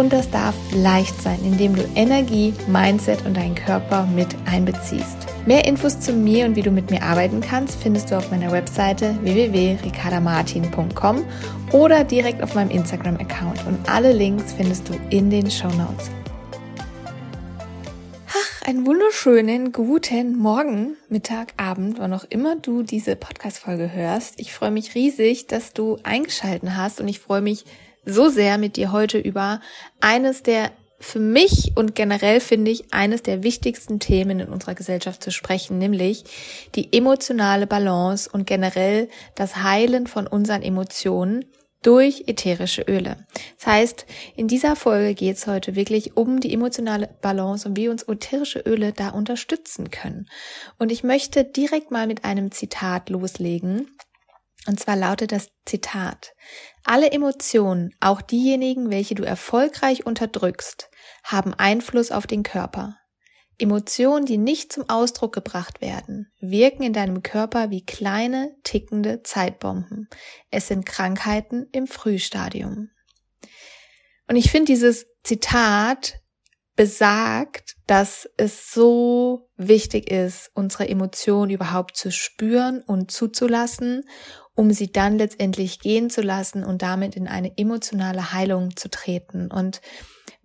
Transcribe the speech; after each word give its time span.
Und 0.00 0.14
das 0.14 0.30
darf 0.30 0.54
leicht 0.72 1.20
sein, 1.20 1.38
indem 1.44 1.76
du 1.76 1.86
Energie, 1.94 2.54
Mindset 2.68 3.26
und 3.26 3.36
deinen 3.36 3.54
Körper 3.54 4.06
mit 4.06 4.28
einbeziehst. 4.46 5.26
Mehr 5.44 5.66
Infos 5.66 6.00
zu 6.00 6.14
mir 6.14 6.46
und 6.46 6.56
wie 6.56 6.62
du 6.62 6.70
mit 6.70 6.90
mir 6.90 7.02
arbeiten 7.02 7.42
kannst, 7.42 7.82
findest 7.82 8.10
du 8.10 8.16
auf 8.16 8.30
meiner 8.30 8.50
Webseite 8.50 9.14
www.ricardamartin.com 9.20 11.22
oder 11.72 12.02
direkt 12.02 12.42
auf 12.42 12.54
meinem 12.54 12.70
Instagram-Account. 12.70 13.66
Und 13.66 13.90
alle 13.90 14.12
Links 14.12 14.54
findest 14.54 14.88
du 14.88 14.94
in 15.10 15.28
den 15.28 15.50
Show 15.50 15.68
Notes. 15.68 16.10
Ach, 18.26 18.66
einen 18.66 18.86
wunderschönen 18.86 19.70
guten 19.70 20.38
Morgen, 20.38 20.96
Mittag, 21.10 21.52
Abend, 21.58 21.98
wann 21.98 22.14
auch 22.14 22.24
immer 22.30 22.56
du 22.56 22.82
diese 22.82 23.16
Podcast-Folge 23.16 23.92
hörst. 23.92 24.40
Ich 24.40 24.54
freue 24.54 24.70
mich 24.70 24.94
riesig, 24.94 25.46
dass 25.46 25.74
du 25.74 25.98
eingeschalten 26.04 26.78
hast 26.78 27.02
und 27.02 27.08
ich 27.08 27.20
freue 27.20 27.42
mich 27.42 27.66
so 28.10 28.28
sehr 28.28 28.58
mit 28.58 28.76
dir 28.76 28.92
heute 28.92 29.18
über 29.18 29.60
eines 30.00 30.42
der 30.42 30.70
für 31.00 31.18
mich 31.18 31.72
und 31.76 31.94
generell 31.94 32.40
finde 32.40 32.70
ich 32.70 32.92
eines 32.92 33.22
der 33.22 33.42
wichtigsten 33.42 34.00
Themen 34.00 34.38
in 34.38 34.48
unserer 34.48 34.74
Gesellschaft 34.74 35.24
zu 35.24 35.30
sprechen, 35.30 35.78
nämlich 35.78 36.24
die 36.74 36.92
emotionale 36.92 37.66
Balance 37.66 38.28
und 38.30 38.46
generell 38.46 39.08
das 39.34 39.56
Heilen 39.56 40.06
von 40.06 40.26
unseren 40.26 40.62
Emotionen 40.62 41.46
durch 41.82 42.24
ätherische 42.26 42.82
Öle. 42.82 43.26
Das 43.56 43.66
heißt, 43.66 44.06
in 44.36 44.48
dieser 44.48 44.76
Folge 44.76 45.14
geht 45.14 45.36
es 45.36 45.46
heute 45.46 45.74
wirklich 45.74 46.16
um 46.18 46.40
die 46.40 46.52
emotionale 46.52 47.08
Balance 47.22 47.66
und 47.66 47.78
wie 47.78 47.88
uns 47.88 48.02
ätherische 48.02 48.60
Öle 48.60 48.92
da 48.92 49.08
unterstützen 49.08 49.90
können. 49.90 50.28
Und 50.78 50.92
ich 50.92 51.02
möchte 51.02 51.44
direkt 51.44 51.90
mal 51.90 52.06
mit 52.06 52.24
einem 52.24 52.50
Zitat 52.50 53.08
loslegen, 53.08 53.88
und 54.66 54.78
zwar 54.78 54.96
lautet 54.96 55.32
das 55.32 55.48
Zitat, 55.64 56.34
alle 56.84 57.10
Emotionen, 57.12 57.94
auch 58.00 58.20
diejenigen, 58.20 58.90
welche 58.90 59.14
du 59.14 59.22
erfolgreich 59.22 60.06
unterdrückst, 60.06 60.90
haben 61.24 61.54
Einfluss 61.54 62.10
auf 62.10 62.26
den 62.26 62.42
Körper. 62.42 62.96
Emotionen, 63.58 64.24
die 64.24 64.38
nicht 64.38 64.72
zum 64.72 64.88
Ausdruck 64.88 65.34
gebracht 65.34 65.80
werden, 65.80 66.32
wirken 66.40 66.82
in 66.82 66.92
deinem 66.92 67.22
Körper 67.22 67.70
wie 67.70 67.84
kleine, 67.84 68.54
tickende 68.64 69.22
Zeitbomben. 69.22 70.08
Es 70.50 70.68
sind 70.68 70.86
Krankheiten 70.86 71.68
im 71.72 71.86
Frühstadium. 71.86 72.90
Und 74.28 74.36
ich 74.36 74.50
finde 74.50 74.66
dieses 74.66 75.06
Zitat 75.22 76.20
besagt, 76.74 77.76
dass 77.86 78.26
es 78.38 78.72
so 78.72 79.50
wichtig 79.56 80.10
ist, 80.10 80.50
unsere 80.54 80.88
Emotionen 80.88 81.50
überhaupt 81.50 81.96
zu 81.96 82.10
spüren 82.10 82.82
und 82.82 83.10
zuzulassen 83.10 84.04
um 84.60 84.72
sie 84.72 84.92
dann 84.92 85.16
letztendlich 85.16 85.78
gehen 85.78 86.10
zu 86.10 86.20
lassen 86.20 86.64
und 86.64 86.82
damit 86.82 87.16
in 87.16 87.26
eine 87.28 87.56
emotionale 87.56 88.34
Heilung 88.34 88.76
zu 88.76 88.90
treten. 88.90 89.50
Und 89.50 89.80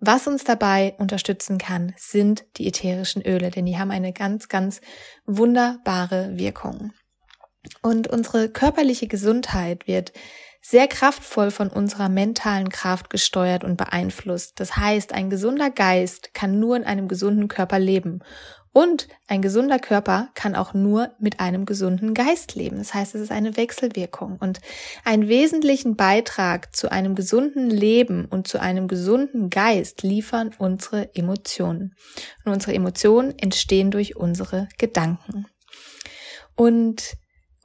was 0.00 0.26
uns 0.26 0.42
dabei 0.42 0.94
unterstützen 0.96 1.58
kann, 1.58 1.92
sind 1.98 2.46
die 2.56 2.66
ätherischen 2.66 3.20
Öle, 3.20 3.50
denn 3.50 3.66
die 3.66 3.76
haben 3.76 3.90
eine 3.90 4.14
ganz, 4.14 4.48
ganz 4.48 4.80
wunderbare 5.26 6.30
Wirkung. 6.38 6.92
Und 7.82 8.08
unsere 8.08 8.48
körperliche 8.48 9.06
Gesundheit 9.06 9.86
wird 9.86 10.14
sehr 10.62 10.88
kraftvoll 10.88 11.50
von 11.50 11.68
unserer 11.68 12.08
mentalen 12.08 12.70
Kraft 12.70 13.10
gesteuert 13.10 13.64
und 13.64 13.76
beeinflusst. 13.76 14.58
Das 14.58 14.78
heißt, 14.78 15.12
ein 15.12 15.28
gesunder 15.28 15.70
Geist 15.70 16.32
kann 16.32 16.58
nur 16.58 16.74
in 16.74 16.84
einem 16.84 17.06
gesunden 17.06 17.48
Körper 17.48 17.78
leben. 17.78 18.20
Und 18.76 19.08
ein 19.26 19.40
gesunder 19.40 19.78
Körper 19.78 20.28
kann 20.34 20.54
auch 20.54 20.74
nur 20.74 21.10
mit 21.18 21.40
einem 21.40 21.64
gesunden 21.64 22.12
Geist 22.12 22.56
leben. 22.56 22.76
Das 22.76 22.92
heißt, 22.92 23.14
es 23.14 23.22
ist 23.22 23.32
eine 23.32 23.56
Wechselwirkung. 23.56 24.36
Und 24.38 24.60
einen 25.02 25.28
wesentlichen 25.28 25.96
Beitrag 25.96 26.76
zu 26.76 26.92
einem 26.92 27.14
gesunden 27.14 27.70
Leben 27.70 28.26
und 28.26 28.48
zu 28.48 28.60
einem 28.60 28.86
gesunden 28.86 29.48
Geist 29.48 30.02
liefern 30.02 30.54
unsere 30.58 31.14
Emotionen. 31.14 31.94
Und 32.44 32.52
unsere 32.52 32.74
Emotionen 32.74 33.38
entstehen 33.38 33.90
durch 33.90 34.14
unsere 34.14 34.68
Gedanken. 34.76 35.46
Und 36.54 37.16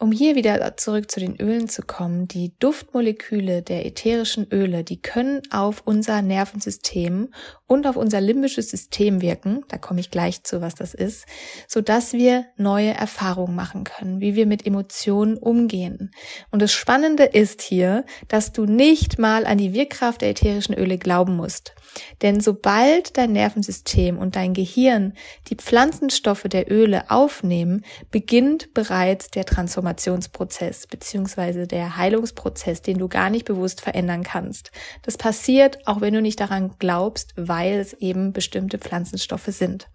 um 0.01 0.12
hier 0.12 0.35
wieder 0.35 0.75
zurück 0.78 1.12
zu 1.12 1.19
den 1.19 1.39
Ölen 1.39 1.69
zu 1.69 1.84
kommen, 1.84 2.28
die 2.28 2.53
Duftmoleküle 2.57 3.62
der 3.62 3.85
ätherischen 3.85 4.47
Öle, 4.51 4.84
die 4.84 5.00
können 5.00 5.44
auf 5.51 5.84
unser 5.85 6.23
Nervensystem 6.23 7.31
und 7.67 7.85
auf 7.85 7.97
unser 7.97 8.19
limbisches 8.19 8.72
System 8.72 9.22
wirken, 9.22 9.63
da 9.67 9.78
komme 9.78 10.00
ich 10.00 10.09
gleich 10.09 10.44
zu, 10.44 10.59
was 10.59 10.73
das 10.73 10.95
ist, 10.95 11.28
so 11.67 11.81
dass 11.81 12.13
wir 12.13 12.45
neue 12.57 12.90
Erfahrungen 12.90 13.56
machen 13.56 13.84
können, 13.84 14.22
wie 14.22 14.34
wir 14.34 14.47
mit 14.47 14.66
Emotionen 14.66 15.38
umgehen. 15.38 16.09
Und 16.50 16.63
das 16.63 16.73
Spannende 16.73 17.25
ist 17.25 17.61
hier, 17.61 18.03
dass 18.28 18.51
du 18.51 18.66
nicht 18.66 19.19
mal 19.19 19.45
an 19.45 19.59
die 19.59 19.73
Wirkkraft 19.73 20.22
der 20.22 20.31
ätherischen 20.31 20.73
Öle 20.73 20.97
glauben 20.97 21.35
musst. 21.35 21.75
Denn 22.22 22.40
sobald 22.40 23.18
dein 23.18 23.34
Nervensystem 23.34 24.18
und 24.18 24.35
dein 24.35 24.53
Gehirn 24.53 25.13
die 25.50 25.56
Pflanzenstoffe 25.56 26.44
der 26.44 26.72
Öle 26.72 27.09
aufnehmen, 27.09 27.84
beginnt 28.12 28.74
bereits 28.74 29.29
der 29.29 29.46
Transformation 29.46 29.81
Transformationsprozess 29.81 30.88
beziehungsweise 30.88 31.68
der 31.68 31.97
Heilungsprozess, 31.97 32.81
den 32.81 32.97
du 32.97 33.07
gar 33.07 33.29
nicht 33.29 33.46
bewusst 33.46 33.81
verändern 33.81 34.24
kannst. 34.24 34.72
Das 35.03 35.18
passiert, 35.18 35.88
auch 35.88 36.02
wenn 36.02 36.13
du 36.13 36.22
nicht 36.22 36.40
daran 36.40 36.75
glaubst, 36.79 37.34
weil 37.35 37.79
es 37.79 37.94
eben 37.94 38.34
bestimmte 38.34 38.78
Pflanzenstoffe 38.78 39.47
sind. 39.47 39.88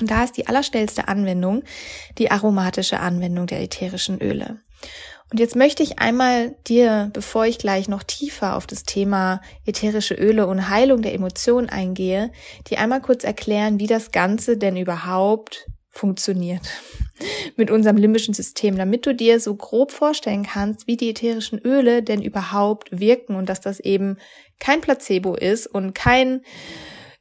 Und 0.00 0.10
da 0.10 0.24
ist 0.24 0.36
die 0.36 0.46
allerstellste 0.46 1.08
Anwendung 1.08 1.62
die 2.18 2.30
aromatische 2.30 3.00
Anwendung 3.00 3.46
der 3.46 3.60
ätherischen 3.60 4.20
Öle. 4.20 4.60
Und 5.30 5.38
jetzt 5.38 5.54
möchte 5.54 5.84
ich 5.84 6.00
einmal 6.00 6.56
dir, 6.66 7.10
bevor 7.12 7.46
ich 7.46 7.58
gleich 7.58 7.88
noch 7.88 8.02
tiefer 8.02 8.56
auf 8.56 8.66
das 8.66 8.82
Thema 8.82 9.40
ätherische 9.64 10.14
Öle 10.14 10.48
und 10.48 10.68
Heilung 10.68 11.02
der 11.02 11.14
Emotionen 11.14 11.68
eingehe, 11.68 12.32
dir 12.68 12.80
einmal 12.80 13.00
kurz 13.00 13.22
erklären, 13.22 13.78
wie 13.78 13.86
das 13.86 14.10
Ganze 14.10 14.56
denn 14.56 14.76
überhaupt 14.76 15.68
funktioniert 15.90 16.62
mit 17.56 17.70
unserem 17.70 17.96
limbischen 17.96 18.34
System, 18.34 18.76
damit 18.76 19.06
du 19.06 19.14
dir 19.14 19.38
so 19.38 19.54
grob 19.54 19.92
vorstellen 19.92 20.44
kannst, 20.44 20.88
wie 20.88 20.96
die 20.96 21.10
ätherischen 21.10 21.60
Öle 21.60 22.02
denn 22.02 22.22
überhaupt 22.22 22.88
wirken 22.98 23.36
und 23.36 23.48
dass 23.48 23.60
das 23.60 23.78
eben 23.78 24.18
kein 24.58 24.80
Placebo 24.80 25.34
ist 25.34 25.66
und 25.66 25.94
kein 25.94 26.42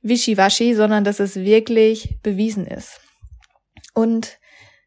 Wischiwaschi, 0.01 0.73
sondern 0.73 1.03
dass 1.03 1.19
es 1.19 1.35
wirklich 1.35 2.17
bewiesen 2.23 2.65
ist. 2.65 3.01
Und 3.93 4.39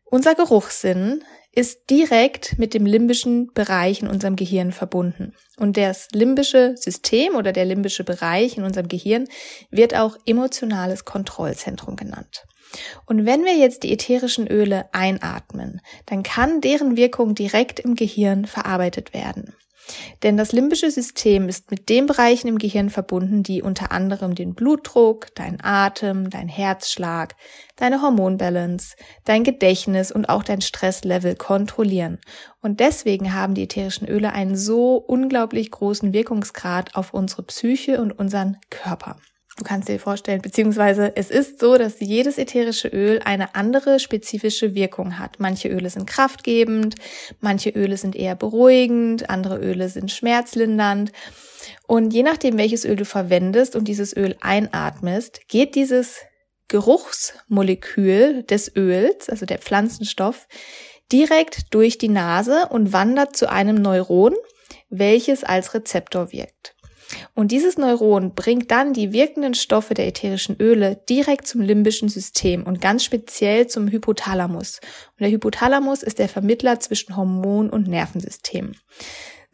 unser 0.04 0.34
Geruchssinn 0.34 1.22
ist 1.54 1.90
direkt 1.90 2.58
mit 2.58 2.72
dem 2.72 2.86
limbischen 2.86 3.52
Bereich 3.52 4.00
in 4.00 4.08
unserem 4.08 4.36
Gehirn 4.36 4.72
verbunden. 4.72 5.34
Und 5.58 5.76
das 5.76 6.08
limbische 6.12 6.74
System 6.76 7.34
oder 7.34 7.52
der 7.52 7.66
limbische 7.66 8.04
Bereich 8.04 8.56
in 8.56 8.64
unserem 8.64 8.88
Gehirn 8.88 9.28
wird 9.70 9.94
auch 9.94 10.16
emotionales 10.24 11.04
Kontrollzentrum 11.04 11.96
genannt. 11.96 12.44
Und 13.04 13.26
wenn 13.26 13.44
wir 13.44 13.54
jetzt 13.54 13.82
die 13.82 13.92
ätherischen 13.92 14.46
Öle 14.46 14.86
einatmen, 14.92 15.82
dann 16.06 16.22
kann 16.22 16.62
deren 16.62 16.96
Wirkung 16.96 17.34
direkt 17.34 17.80
im 17.80 17.96
Gehirn 17.96 18.46
verarbeitet 18.46 19.12
werden. 19.12 19.54
Denn 20.22 20.36
das 20.36 20.52
limbische 20.52 20.90
System 20.90 21.48
ist 21.48 21.70
mit 21.70 21.88
den 21.88 22.06
Bereichen 22.06 22.48
im 22.48 22.58
Gehirn 22.58 22.90
verbunden, 22.90 23.42
die 23.42 23.62
unter 23.62 23.92
anderem 23.92 24.34
den 24.34 24.54
Blutdruck, 24.54 25.34
dein 25.34 25.58
Atem, 25.62 26.30
dein 26.30 26.48
Herzschlag, 26.48 27.34
deine 27.76 28.02
Hormonbalance, 28.02 28.96
dein 29.24 29.44
Gedächtnis 29.44 30.12
und 30.12 30.28
auch 30.28 30.42
dein 30.42 30.60
Stresslevel 30.60 31.34
kontrollieren. 31.34 32.18
Und 32.60 32.80
deswegen 32.80 33.34
haben 33.34 33.54
die 33.54 33.64
ätherischen 33.64 34.08
Öle 34.08 34.32
einen 34.32 34.56
so 34.56 34.96
unglaublich 34.96 35.70
großen 35.70 36.12
Wirkungsgrad 36.12 36.94
auf 36.94 37.12
unsere 37.12 37.42
Psyche 37.42 38.00
und 38.00 38.12
unseren 38.12 38.58
Körper. 38.70 39.16
Du 39.58 39.64
kannst 39.64 39.88
dir 39.88 40.00
vorstellen, 40.00 40.40
beziehungsweise 40.40 41.14
es 41.14 41.30
ist 41.30 41.60
so, 41.60 41.76
dass 41.76 42.00
jedes 42.00 42.38
ätherische 42.38 42.88
Öl 42.88 43.20
eine 43.22 43.54
andere 43.54 44.00
spezifische 44.00 44.74
Wirkung 44.74 45.18
hat. 45.18 45.40
Manche 45.40 45.68
Öle 45.68 45.90
sind 45.90 46.06
kraftgebend, 46.06 46.94
manche 47.40 47.68
Öle 47.70 47.98
sind 47.98 48.16
eher 48.16 48.34
beruhigend, 48.34 49.28
andere 49.28 49.58
Öle 49.58 49.90
sind 49.90 50.10
schmerzlindernd. 50.10 51.12
Und 51.86 52.14
je 52.14 52.22
nachdem, 52.22 52.56
welches 52.56 52.86
Öl 52.86 52.96
du 52.96 53.04
verwendest 53.04 53.76
und 53.76 53.88
dieses 53.88 54.16
Öl 54.16 54.36
einatmest, 54.40 55.46
geht 55.48 55.74
dieses 55.74 56.20
Geruchsmolekül 56.68 58.44
des 58.44 58.74
Öls, 58.74 59.28
also 59.28 59.44
der 59.44 59.58
Pflanzenstoff, 59.58 60.48
direkt 61.12 61.74
durch 61.74 61.98
die 61.98 62.08
Nase 62.08 62.68
und 62.70 62.94
wandert 62.94 63.36
zu 63.36 63.50
einem 63.50 63.76
Neuron, 63.76 64.34
welches 64.88 65.44
als 65.44 65.74
Rezeptor 65.74 66.32
wirkt. 66.32 66.74
Und 67.34 67.52
dieses 67.52 67.78
Neuron 67.78 68.34
bringt 68.34 68.70
dann 68.70 68.92
die 68.92 69.12
wirkenden 69.12 69.54
Stoffe 69.54 69.94
der 69.94 70.06
ätherischen 70.06 70.56
Öle 70.60 71.00
direkt 71.08 71.46
zum 71.46 71.60
limbischen 71.60 72.08
System 72.08 72.64
und 72.64 72.80
ganz 72.80 73.04
speziell 73.04 73.66
zum 73.66 73.88
Hypothalamus. 73.88 74.80
Und 75.12 75.20
der 75.20 75.30
Hypothalamus 75.30 76.02
ist 76.02 76.18
der 76.18 76.28
Vermittler 76.28 76.80
zwischen 76.80 77.16
Hormon 77.16 77.70
und 77.70 77.88
Nervensystem. 77.88 78.72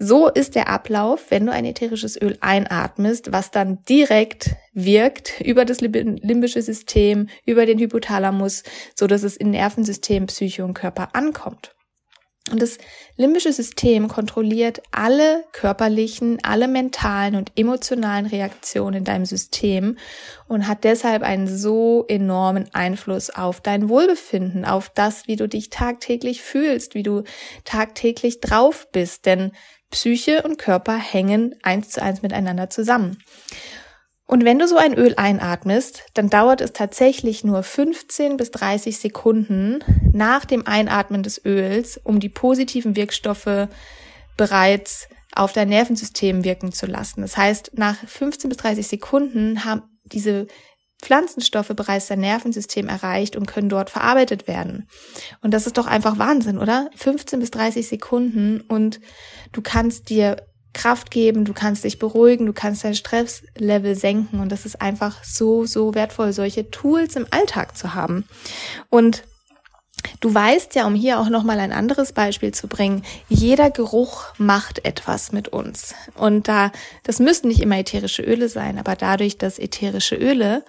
So 0.01 0.29
ist 0.29 0.55
der 0.55 0.69
Ablauf, 0.69 1.31
wenn 1.31 1.47
du 1.47 1.53
ein 1.53 1.65
ätherisches 1.65 2.21
Öl 2.21 2.39
einatmest, 2.41 3.33
was 3.33 3.51
dann 3.51 3.83
direkt 3.89 4.55
wirkt 4.73 5.41
über 5.41 5.65
das 5.65 5.81
limbische 5.81 6.63
System, 6.63 7.29
über 7.45 7.67
den 7.67 7.81
Hypothalamus, 7.81 8.63
so 8.95 9.09
dass 9.09 9.25
es 9.25 9.37
in 9.37 9.51
Nervensystem, 9.51 10.27
Psyche 10.27 10.65
und 10.65 10.75
Körper 10.75 11.17
ankommt. 11.17 11.75
Und 12.51 12.63
das 12.63 12.79
limbische 13.17 13.53
System 13.53 14.09
kontrolliert 14.09 14.83
alle 14.91 15.45
körperlichen, 15.53 16.39
alle 16.43 16.69
mentalen 16.69 17.35
und 17.37 17.53
emotionalen 17.57 18.27
Reaktionen 18.27 18.99
in 18.99 19.05
deinem 19.05 19.27
System 19.27 19.99
und 20.47 20.67
hat 20.67 20.85
deshalb 20.85 21.23
einen 21.23 21.49
so 21.49 22.05
enormen 22.09 22.69
Einfluss 22.73 23.31
auf 23.31 23.61
dein 23.61 23.89
Wohlbefinden, 23.89 24.65
auf 24.65 24.91
das, 24.95 25.27
wie 25.27 25.37
du 25.37 25.49
dich 25.49 25.71
tagtäglich 25.71 26.43
fühlst, 26.43 26.95
wie 26.95 27.03
du 27.03 27.25
tagtäglich 27.65 28.41
drauf 28.41 28.89
bist. 28.93 29.27
Denn 29.27 29.53
Psyche 29.91 30.43
und 30.43 30.59
Körper 30.59 30.97
hängen 30.97 31.55
eins 31.63 31.91
zu 31.91 32.03
eins 32.03 32.23
miteinander 32.23 32.71
zusammen. 32.71 33.19
Und 34.29 34.45
wenn 34.45 34.59
du 34.59 34.69
so 34.69 34.77
ein 34.77 34.93
Öl 34.93 35.15
einatmest, 35.17 36.05
dann 36.13 36.29
dauert 36.29 36.61
es 36.61 36.75
tatsächlich 36.75 37.45
nur 37.45 37.63
15 37.63 38.37
bis 38.37 38.51
30 38.51 38.99
Sekunden 38.99 39.83
nach 40.13 40.45
dem 40.45 40.67
Einatmen 40.67 41.23
des 41.23 41.43
Öls, 41.47 41.99
um 42.05 42.21
die 42.21 42.29
positiven 42.29 42.95
Wirkstoffe 42.95 43.69
bereits 44.37 45.09
auf 45.35 45.55
dein 45.55 45.71
Nervensystem 45.71 46.45
wirken 46.45 46.73
zu 46.73 46.85
lassen. 46.85 47.23
Das 47.23 47.39
heißt, 47.39 47.73
nach 47.79 47.97
15 47.97 48.51
bis 48.51 48.59
30 48.59 48.87
Sekunden 48.87 49.65
haben 49.65 49.83
diese 50.05 50.47
Pflanzenstoffe 51.01 51.69
bereits 51.75 52.09
dein 52.09 52.21
Nervensystem 52.21 52.87
erreicht 52.87 53.35
und 53.35 53.47
können 53.47 53.71
dort 53.71 53.89
verarbeitet 53.89 54.47
werden. 54.47 54.89
Und 55.41 55.55
das 55.55 55.67
ist 55.67 55.79
doch 55.79 55.87
einfach 55.87 56.19
Wahnsinn, 56.19 56.59
oder? 56.59 56.91
15 56.97 57.41
bis 57.41 57.51
30 57.51 57.89
Sekunden 57.89 58.61
und 58.61 59.01
du 59.53 59.63
kannst 59.63 60.11
dir 60.11 60.48
Kraft 60.75 61.11
geben, 61.11 61.45
du 61.45 61.53
kannst 61.53 61.85
dich 61.85 61.99
beruhigen, 61.99 62.47
du 62.47 62.53
kannst 62.53 62.85
dein 62.85 62.95
Stresslevel 62.95 63.95
senken 63.95 64.41
und 64.41 64.53
das 64.53 64.67
ist 64.67 64.81
einfach 64.81 65.25
so, 65.25 65.65
so 65.65 65.95
wertvoll, 65.95 66.33
solche 66.33 66.71
Tools 66.71 67.17
im 67.17 67.27
Alltag 67.31 67.77
zu 67.77 67.95
haben. 67.95 68.25
Und 68.91 69.25
Du 70.21 70.33
weißt 70.33 70.75
ja, 70.75 70.87
um 70.87 70.95
hier 70.95 71.19
auch 71.21 71.29
nochmal 71.29 71.61
ein 71.61 71.73
anderes 71.73 72.13
Beispiel 72.13 72.53
zu 72.53 72.69
bringen, 72.69 73.03
jeder 73.29 73.71
Geruch 73.71 74.27
macht 74.39 74.85
etwas 74.85 75.33
mit 75.33 75.49
uns. 75.49 75.95
Und 76.15 76.49
da, 76.49 76.73
das 77.03 77.19
müssen 77.19 77.49
nicht 77.49 77.61
immer 77.61 77.79
ätherische 77.79 78.23
Öle 78.23 78.49
sein, 78.49 78.79
aber 78.79 78.97
dadurch, 78.97 79.39
dass 79.39 79.59
ätherische 79.59 80.15
Öle 80.15 80.65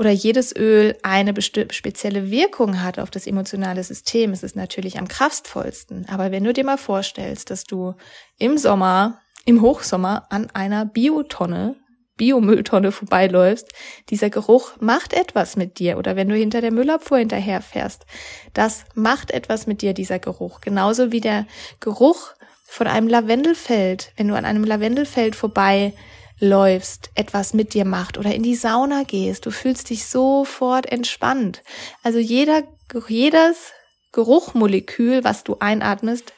oder 0.00 0.10
jedes 0.10 0.56
Öl 0.56 0.96
eine 1.02 1.34
spezielle 1.42 2.30
Wirkung 2.30 2.82
hat 2.82 2.98
auf 2.98 3.10
das 3.10 3.26
emotionale 3.26 3.84
System, 3.84 4.32
ist 4.32 4.42
es 4.42 4.54
natürlich 4.54 4.98
am 4.98 5.08
kraftvollsten. 5.08 6.06
Aber 6.08 6.32
wenn 6.32 6.42
du 6.42 6.54
dir 6.54 6.64
mal 6.64 6.78
vorstellst, 6.78 7.50
dass 7.50 7.64
du 7.64 7.94
im 8.38 8.56
Sommer, 8.56 9.20
im 9.44 9.60
Hochsommer 9.60 10.26
an 10.30 10.48
einer 10.54 10.86
Biotonne 10.86 11.76
Biomülltonne 12.16 12.92
vorbeiläufst, 12.92 13.72
dieser 14.08 14.30
Geruch 14.30 14.72
macht 14.80 15.12
etwas 15.12 15.56
mit 15.56 15.78
dir. 15.78 15.98
Oder 15.98 16.16
wenn 16.16 16.30
du 16.30 16.34
hinter 16.34 16.62
der 16.62 16.72
Müllabfuhr 16.72 17.18
hinterherfährst, 17.18 18.06
das 18.54 18.84
macht 18.94 19.30
etwas 19.30 19.66
mit 19.66 19.82
dir, 19.82 19.92
dieser 19.92 20.18
Geruch. 20.18 20.62
Genauso 20.62 21.12
wie 21.12 21.20
der 21.20 21.46
Geruch 21.78 22.32
von 22.64 22.86
einem 22.86 23.08
Lavendelfeld, 23.08 24.12
wenn 24.16 24.28
du 24.28 24.34
an 24.34 24.46
einem 24.46 24.64
Lavendelfeld 24.64 25.36
vorbeiläufst, 26.40 27.10
etwas 27.14 27.54
mit 27.54 27.74
dir 27.74 27.84
macht 27.84 28.18
oder 28.18 28.34
in 28.34 28.42
die 28.42 28.54
Sauna 28.54 29.04
gehst, 29.04 29.46
du 29.46 29.50
fühlst 29.50 29.90
dich 29.90 30.06
sofort 30.06 30.90
entspannt. 30.90 31.62
Also 32.02 32.18
jeder, 32.18 32.62
jedes 33.08 33.72
Geruchmolekül, 34.12 35.22
was 35.22 35.44
du 35.44 35.56
einatmest, 35.60 36.32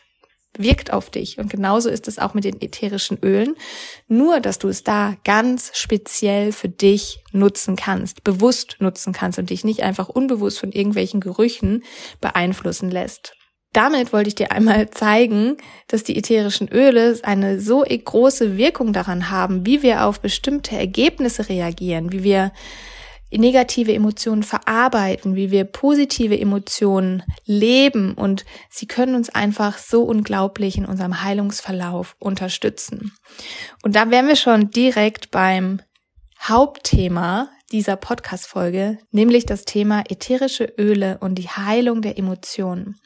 wirkt 0.59 0.93
auf 0.93 1.09
dich. 1.09 1.39
Und 1.39 1.49
genauso 1.51 1.89
ist 1.89 2.09
es 2.09 2.19
auch 2.19 2.35
mit 2.35 2.45
den 2.45 2.61
ätherischen 2.61 3.19
Ölen. 3.23 3.55
Nur, 4.07 4.41
dass 4.41 4.59
du 4.59 4.69
es 4.69 4.85
da 4.85 5.17
ganz 5.25 5.71
speziell 5.73 6.53
für 6.53 6.69
dich 6.69 7.21
nutzen 7.33 7.75
kannst, 7.75 8.23
bewusst 8.23 8.77
nutzen 8.79 9.15
kannst 9.15 9.39
und 9.39 9.49
dich 9.49 9.65
nicht 9.65 9.83
einfach 9.83 10.11
unbewusst 10.11 10.59
von 10.59 10.71
irgendwelchen 10.73 11.21
Gerüchen 11.21 11.85
beeinflussen 12.21 12.91
lässt. 12.91 13.35
Damit 13.73 14.13
wollte 14.13 14.29
ich 14.29 14.35
dir 14.35 14.53
einmal 14.53 14.91
zeigen, 14.91 15.57
dass 15.89 16.05
die 16.05 16.17
ätherischen 16.17 16.69
Öle 16.69 17.19
eine 17.23 17.61
so 17.61 17.83
große 17.83 18.57
Wirkung 18.57 18.93
daran 18.93 19.31
haben, 19.31 19.67
wie 19.67 19.83
wir 19.83 20.05
auf 20.05 20.21
bestimmte 20.21 20.77
Ergebnisse 20.77 21.49
reagieren, 21.49 22.13
wie 22.13 22.23
wir 22.23 22.53
negative 23.39 23.95
Emotionen 23.95 24.43
verarbeiten, 24.43 25.35
wie 25.35 25.51
wir 25.51 25.65
positive 25.65 26.39
Emotionen 26.39 27.23
leben 27.45 28.15
und 28.15 28.45
sie 28.69 28.87
können 28.87 29.15
uns 29.15 29.31
einfach 29.31 29.79
so 29.79 30.03
unglaublich 30.03 30.77
in 30.77 30.85
unserem 30.85 31.23
Heilungsverlauf 31.23 32.17
unterstützen. 32.19 33.13
Und 33.83 33.97
da 33.97 34.11
wären 34.11 34.29
wir 34.29 34.37
schon 34.37 34.71
direkt 34.71 35.31
beim 35.31 35.81
Hauptthema 36.41 37.49
dieser 37.71 37.97
Podcast-Folge, 37.97 38.99
nämlich 39.13 39.47
das 39.47 39.65
Thema 39.65 40.05
ätherische 40.11 40.65
Öle 40.79 41.19
und 41.21 41.37
die 41.37 41.49
Heilung 41.49 42.03
der 42.03 42.19
Emotionen. 42.19 43.01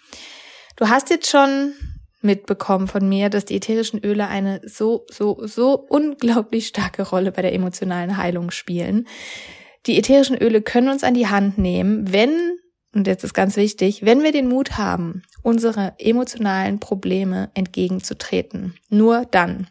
Du 0.77 0.89
hast 0.89 1.09
jetzt 1.09 1.31
schon 1.31 1.73
mitbekommen 2.21 2.87
von 2.87 3.09
mir, 3.09 3.31
dass 3.31 3.47
die 3.47 3.57
ätherischen 3.57 4.05
Öle 4.05 4.29
eine 4.29 4.61
so, 4.65 5.07
so, 5.11 5.39
so 5.47 5.75
unglaublich 5.89 6.67
starke 6.67 7.03
Rolle 7.03 7.33
bei 7.33 7.43
der 7.43 7.55
emotionalen 7.55 8.19
Heilung 8.19 8.51
spielen. 8.51 9.07
Die 9.87 9.99
ätherischen 9.99 10.37
Öle 10.37 10.61
können 10.61 10.89
uns 10.89 11.05
an 11.05 11.15
die 11.15 11.29
Hand 11.29 11.57
nehmen, 11.57 12.13
wenn, 12.13 12.59
und 12.93 13.07
jetzt 13.07 13.25
ist 13.25 13.35
ganz 13.35 13.57
wichtig, 13.57 14.05
wenn 14.05 14.23
wir 14.23 14.33
den 14.33 14.49
Mut 14.49 14.77
haben, 14.77 15.23
unsere 15.43 15.95
emotionalen 15.99 16.81
Probleme 16.81 17.51
entgegenzutreten. 17.55 18.75
Nur 18.91 19.25
dann. 19.31 19.69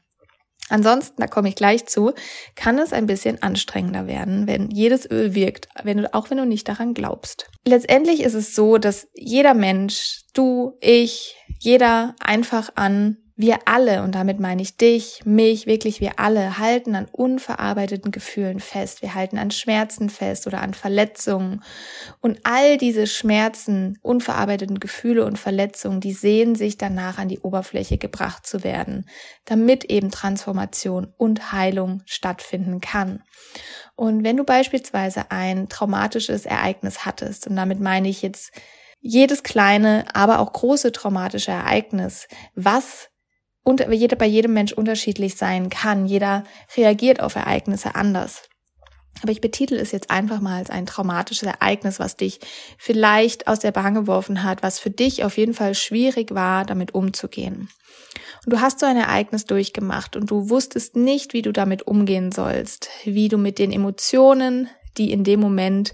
Ansonsten, 0.69 1.21
da 1.21 1.27
komme 1.27 1.49
ich 1.49 1.55
gleich 1.55 1.85
zu, 1.85 2.13
kann 2.55 2.79
es 2.79 2.91
ein 2.91 3.05
bisschen 3.05 3.41
anstrengender 3.43 4.07
werden, 4.07 4.47
wenn 4.47 4.71
jedes 4.71 5.09
Öl 5.09 5.35
wirkt, 5.35 5.67
wenn 5.83 5.97
du, 5.97 6.13
auch 6.13 6.29
wenn 6.29 6.37
du 6.37 6.45
nicht 6.45 6.67
daran 6.67 6.93
glaubst. 6.93 7.49
Letztendlich 7.65 8.21
ist 8.21 8.33
es 8.33 8.55
so, 8.55 8.77
dass 8.77 9.07
jeder 9.13 9.53
Mensch, 9.53 10.21
du, 10.33 10.77
ich, 10.81 11.35
jeder 11.59 12.15
einfach 12.19 12.71
an 12.75 13.17
wir 13.37 13.59
alle, 13.65 14.01
und 14.01 14.15
damit 14.15 14.39
meine 14.39 14.61
ich 14.61 14.77
dich, 14.77 15.25
mich, 15.25 15.67
wirklich 15.67 15.99
wir 15.99 16.19
alle, 16.19 16.57
halten 16.57 16.95
an 16.95 17.09
unverarbeiteten 17.11 18.11
Gefühlen 18.11 18.61
fest. 18.61 19.01
Wir 19.01 19.13
halten 19.13 19.37
an 19.37 19.51
Schmerzen 19.51 20.09
fest 20.09 20.47
oder 20.47 20.61
an 20.61 20.73
Verletzungen. 20.73 21.61
Und 22.21 22.39
all 22.43 22.77
diese 22.77 23.07
Schmerzen, 23.07 23.99
unverarbeiteten 24.01 24.79
Gefühle 24.79 25.25
und 25.25 25.37
Verletzungen, 25.37 25.99
die 25.99 26.13
sehen 26.13 26.55
sich 26.55 26.77
danach 26.77 27.17
an 27.17 27.27
die 27.27 27.39
Oberfläche 27.39 27.97
gebracht 27.97 28.47
zu 28.47 28.63
werden, 28.63 29.05
damit 29.43 29.83
eben 29.83 30.11
Transformation 30.11 31.13
und 31.17 31.51
Heilung 31.51 32.03
stattfinden 32.05 32.79
kann. 32.79 33.21
Und 33.95 34.23
wenn 34.23 34.37
du 34.37 34.45
beispielsweise 34.45 35.29
ein 35.31 35.67
traumatisches 35.67 36.45
Ereignis 36.45 37.05
hattest, 37.05 37.47
und 37.47 37.57
damit 37.57 37.81
meine 37.81 38.07
ich 38.07 38.21
jetzt 38.21 38.53
jedes 39.01 39.43
kleine, 39.43 40.05
aber 40.13 40.39
auch 40.39 40.53
große 40.53 40.93
traumatische 40.93 41.51
Ereignis, 41.51 42.29
was 42.55 43.09
und 43.65 43.85
jeder 43.91 44.15
bei 44.15 44.27
jedem 44.27 44.53
Mensch 44.53 44.71
unterschiedlich 44.71 45.35
sein 45.35 45.69
kann. 45.69 46.05
Jeder 46.05 46.45
reagiert 46.77 47.19
auf 47.19 47.35
Ereignisse 47.35 47.95
anders. 47.95 48.43
Aber 49.21 49.31
ich 49.31 49.41
betitel 49.41 49.75
es 49.75 49.91
jetzt 49.91 50.11
einfach 50.11 50.39
mal 50.39 50.57
als 50.57 50.69
ein 50.69 50.85
traumatisches 50.85 51.47
Ereignis, 51.47 51.99
was 51.99 52.15
dich 52.15 52.39
vielleicht 52.77 53.47
aus 53.47 53.59
der 53.59 53.71
Bahn 53.71 53.95
geworfen 53.95 54.43
hat, 54.43 54.61
was 54.61 54.79
für 54.79 54.91
dich 54.91 55.23
auf 55.23 55.37
jeden 55.37 55.53
Fall 55.53 55.73
schwierig 55.73 56.35
war, 56.35 56.63
damit 56.63 56.93
umzugehen. 56.93 57.69
Und 58.45 58.53
du 58.53 58.61
hast 58.61 58.79
so 58.79 58.85
ein 58.85 58.97
Ereignis 58.97 59.45
durchgemacht 59.45 60.15
und 60.15 60.29
du 60.29 60.49
wusstest 60.49 60.95
nicht, 60.95 61.33
wie 61.33 61.41
du 61.41 61.51
damit 61.51 61.87
umgehen 61.87 62.31
sollst, 62.31 62.89
wie 63.03 63.29
du 63.29 63.37
mit 63.37 63.57
den 63.57 63.71
Emotionen, 63.71 64.69
die 64.97 65.11
in 65.11 65.23
dem 65.23 65.39
Moment 65.39 65.93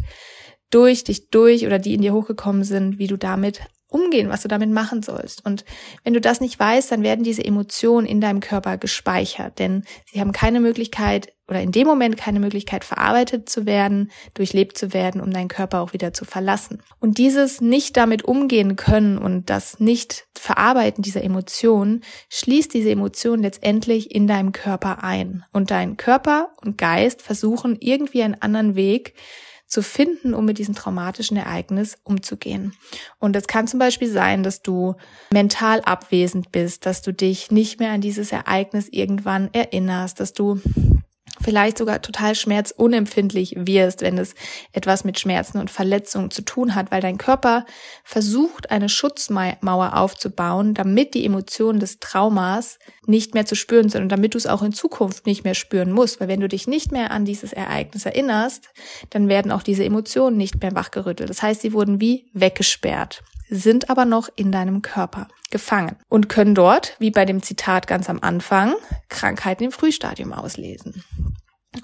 durch 0.72 1.06
dich 1.06 1.30
durch 1.30 1.66
oder 1.66 1.80
die 1.80 1.94
in 1.94 2.02
dir 2.02 2.14
hochgekommen 2.14 2.64
sind, 2.64 2.98
wie 2.98 3.08
du 3.08 3.18
damit 3.18 3.62
umgehen, 3.92 4.30
was 4.30 4.42
du 4.42 4.48
damit 4.48 4.72
machen 4.72 5.04
sollst. 5.04 5.46
Und 5.46 5.66
wenn 6.04 6.14
du 6.14 6.22
das 6.22 6.42
nicht 6.42 6.60
weißt, 6.60 6.92
dann 6.92 7.04
werden 7.04 7.24
diese 7.24 7.44
Emotionen 7.44 8.08
in 8.08 8.22
deinem 8.22 8.40
Körper 8.40 8.78
gespeichert, 8.78 9.60
denn 9.60 9.84
sie 10.12 10.20
haben 10.20 10.32
keine 10.32 10.60
Möglichkeit 10.60 11.34
oder 11.52 11.62
in 11.62 11.74
dem 11.74 11.86
Moment 11.86 12.16
keine 12.16 12.40
Möglichkeit 12.40 12.86
verarbeitet 12.86 13.50
zu 13.50 13.66
werden, 13.66 14.10
durchlebt 14.34 14.78
zu 14.78 14.94
werden, 14.94 15.20
um 15.20 15.32
deinen 15.32 15.50
Körper 15.50 15.82
auch 15.82 15.92
wieder 15.92 16.14
zu 16.14 16.24
verlassen. 16.24 16.82
Und 17.00 17.18
dieses 17.18 17.60
nicht 17.60 17.98
damit 17.98 18.24
umgehen 18.24 18.78
können 18.78 19.18
und 19.18 19.50
das 19.50 19.82
nicht 19.82 20.28
verarbeiten 20.34 21.04
dieser 21.04 21.26
Emotionen 21.26 22.06
schließt 22.30 22.74
diese 22.74 22.92
Emotion 22.92 23.42
letztendlich 23.42 24.16
in 24.16 24.28
deinem 24.28 24.54
Körper 24.54 25.04
ein. 25.04 25.44
Und 25.52 25.72
dein 25.72 25.98
Körper 25.98 26.54
und 26.62 26.78
Geist 26.78 27.22
versuchen 27.22 27.76
irgendwie 27.82 28.24
einen 28.24 28.42
anderen 28.42 28.76
Weg, 28.76 29.14
zu 29.72 29.82
finden, 29.82 30.34
um 30.34 30.44
mit 30.44 30.58
diesem 30.58 30.76
traumatischen 30.76 31.38
Ereignis 31.38 31.98
umzugehen. 32.04 32.74
Und 33.20 33.38
es 33.38 33.48
kann 33.48 33.68
zum 33.68 33.80
Beispiel 33.80 34.10
sein, 34.10 34.44
dass 34.44 34.62
du 34.62 34.96
mental 35.32 35.80
abwesend 35.82 36.52
bist, 36.52 36.86
dass 36.86 37.02
du 37.02 37.14
dich 37.14 37.52
nicht 37.52 37.80
mehr 37.80 37.92
an 37.92 38.02
dieses 38.02 38.34
Ereignis 38.34 38.90
irgendwann 38.92 39.50
erinnerst, 39.54 40.20
dass 40.20 40.34
du 40.34 40.60
vielleicht 41.42 41.78
sogar 41.78 42.02
total 42.02 42.36
schmerzunempfindlich 42.36 43.56
wirst, 43.58 44.02
wenn 44.02 44.18
es 44.18 44.36
etwas 44.74 45.04
mit 45.04 45.20
Schmerzen 45.20 45.58
und 45.58 45.70
Verletzungen 45.70 46.32
zu 46.32 46.44
tun 46.44 46.76
hat, 46.76 46.92
weil 46.92 47.02
dein 47.02 47.18
Körper 47.18 47.66
versucht, 48.04 48.72
eine 48.72 48.90
Schutzmauer 48.90 49.98
aufzubauen, 49.98 50.74
damit 50.74 51.14
die 51.14 51.26
Emotionen 51.26 51.80
des 51.80 52.00
Traumas 52.00 52.80
nicht 53.06 53.34
mehr 53.34 53.46
zu 53.46 53.56
spüren 53.56 53.90
sind 53.90 54.04
und 54.04 54.10
damit 54.10 54.34
du 54.34 54.38
es 54.38 54.48
auch 54.48 54.62
in 54.62 54.74
Zukunft 54.74 55.26
nicht 55.26 55.44
mehr 55.44 55.56
spüren 55.56 55.92
musst. 55.92 56.20
Weil 56.20 56.28
wenn 56.28 56.42
du 56.42 56.48
dich 56.48 56.68
nicht 56.68 56.92
mehr 56.92 57.12
an 57.12 57.26
dieses 57.26 57.54
Ereignis 57.54 58.06
erinnerst, 58.06 58.70
dann 59.10 59.28
werden 59.28 59.52
auch 59.52 59.64
diese 59.64 59.84
Emotionen 59.84 60.38
nicht 60.38 60.62
mehr 60.62 60.76
wachgerüttelt. 60.76 61.30
Das 61.30 61.42
heißt, 61.42 61.62
sie 61.62 61.74
wurden 61.74 62.00
wie 62.00 62.30
weggesperrt 62.34 63.24
sind 63.52 63.90
aber 63.90 64.06
noch 64.06 64.30
in 64.36 64.52
deinem 64.52 64.82
Körper 64.82 65.28
gefangen 65.52 65.98
und 66.08 66.30
können 66.30 66.56
dort, 66.56 66.96
wie 67.00 67.12
bei 67.12 67.26
dem 67.26 67.44
Zitat 67.44 67.86
ganz 67.86 68.10
am 68.10 68.20
Anfang, 68.22 68.74
Krankheiten 69.10 69.66
im 69.66 69.72
Frühstadium 69.72 70.32
auslesen. 70.32 71.04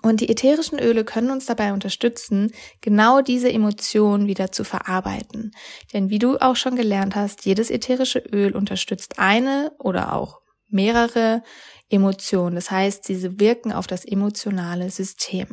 Und 0.02 0.22
die 0.22 0.30
ätherischen 0.30 0.80
Öle 0.80 1.04
können 1.04 1.30
uns 1.30 1.46
dabei 1.46 1.74
unterstützen, 1.74 2.52
genau 2.82 3.22
diese 3.22 3.52
Emotionen 3.52 4.28
wieder 4.28 4.52
zu 4.52 4.64
verarbeiten. 4.64 5.52
Denn 5.94 6.10
wie 6.10 6.20
du 6.20 6.38
auch 6.38 6.56
schon 6.56 6.76
gelernt 6.76 7.16
hast, 7.16 7.46
jedes 7.46 7.70
ätherische 7.70 8.20
Öl 8.20 8.56
unterstützt 8.56 9.20
eine 9.20 9.72
oder 9.78 10.14
auch 10.14 10.40
mehrere 10.70 11.44
Emotionen. 11.90 12.56
Das 12.56 12.72
heißt, 12.72 13.04
sie 13.04 13.40
wirken 13.40 13.72
auf 13.74 13.88
das 13.88 14.06
emotionale 14.06 14.90
System. 14.90 15.48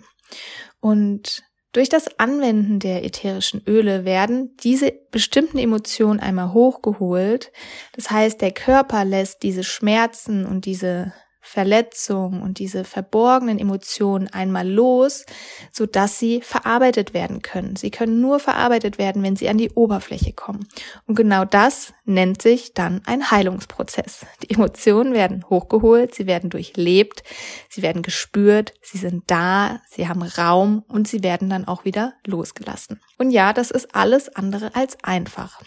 Und 0.80 1.42
durch 1.74 1.88
das 1.88 2.18
Anwenden 2.18 2.78
der 2.78 3.04
ätherischen 3.04 3.62
Öle 3.66 4.04
werden 4.04 4.56
diese 4.62 4.92
bestimmten 5.10 5.58
Emotionen 5.58 6.20
einmal 6.20 6.52
hochgeholt. 6.52 7.52
Das 7.94 8.10
heißt, 8.10 8.40
der 8.40 8.52
Körper 8.52 9.04
lässt 9.04 9.42
diese 9.42 9.64
Schmerzen 9.64 10.46
und 10.46 10.66
diese 10.66 11.12
Verletzungen 11.44 12.42
und 12.42 12.58
diese 12.58 12.84
verborgenen 12.84 13.58
Emotionen 13.58 14.28
einmal 14.28 14.66
los, 14.66 15.26
so 15.70 15.84
dass 15.84 16.18
sie 16.18 16.40
verarbeitet 16.40 17.12
werden 17.12 17.42
können. 17.42 17.76
Sie 17.76 17.90
können 17.90 18.20
nur 18.20 18.40
verarbeitet 18.40 18.96
werden, 18.96 19.22
wenn 19.22 19.36
sie 19.36 19.48
an 19.50 19.58
die 19.58 19.70
Oberfläche 19.70 20.32
kommen. 20.32 20.66
Und 21.06 21.16
genau 21.16 21.44
das 21.44 21.92
nennt 22.06 22.40
sich 22.40 22.72
dann 22.72 23.02
ein 23.04 23.30
Heilungsprozess. 23.30 24.24
Die 24.42 24.54
Emotionen 24.54 25.12
werden 25.12 25.44
hochgeholt, 25.50 26.14
sie 26.14 26.26
werden 26.26 26.48
durchlebt, 26.48 27.22
sie 27.68 27.82
werden 27.82 28.00
gespürt, 28.02 28.72
sie 28.80 28.98
sind 28.98 29.24
da, 29.26 29.82
sie 29.88 30.08
haben 30.08 30.22
Raum 30.22 30.82
und 30.88 31.06
sie 31.06 31.22
werden 31.22 31.50
dann 31.50 31.68
auch 31.68 31.84
wieder 31.84 32.14
losgelassen. 32.26 33.00
Und 33.18 33.30
ja, 33.30 33.52
das 33.52 33.70
ist 33.70 33.94
alles 33.94 34.34
andere 34.34 34.74
als 34.74 34.96
einfach. 35.04 35.60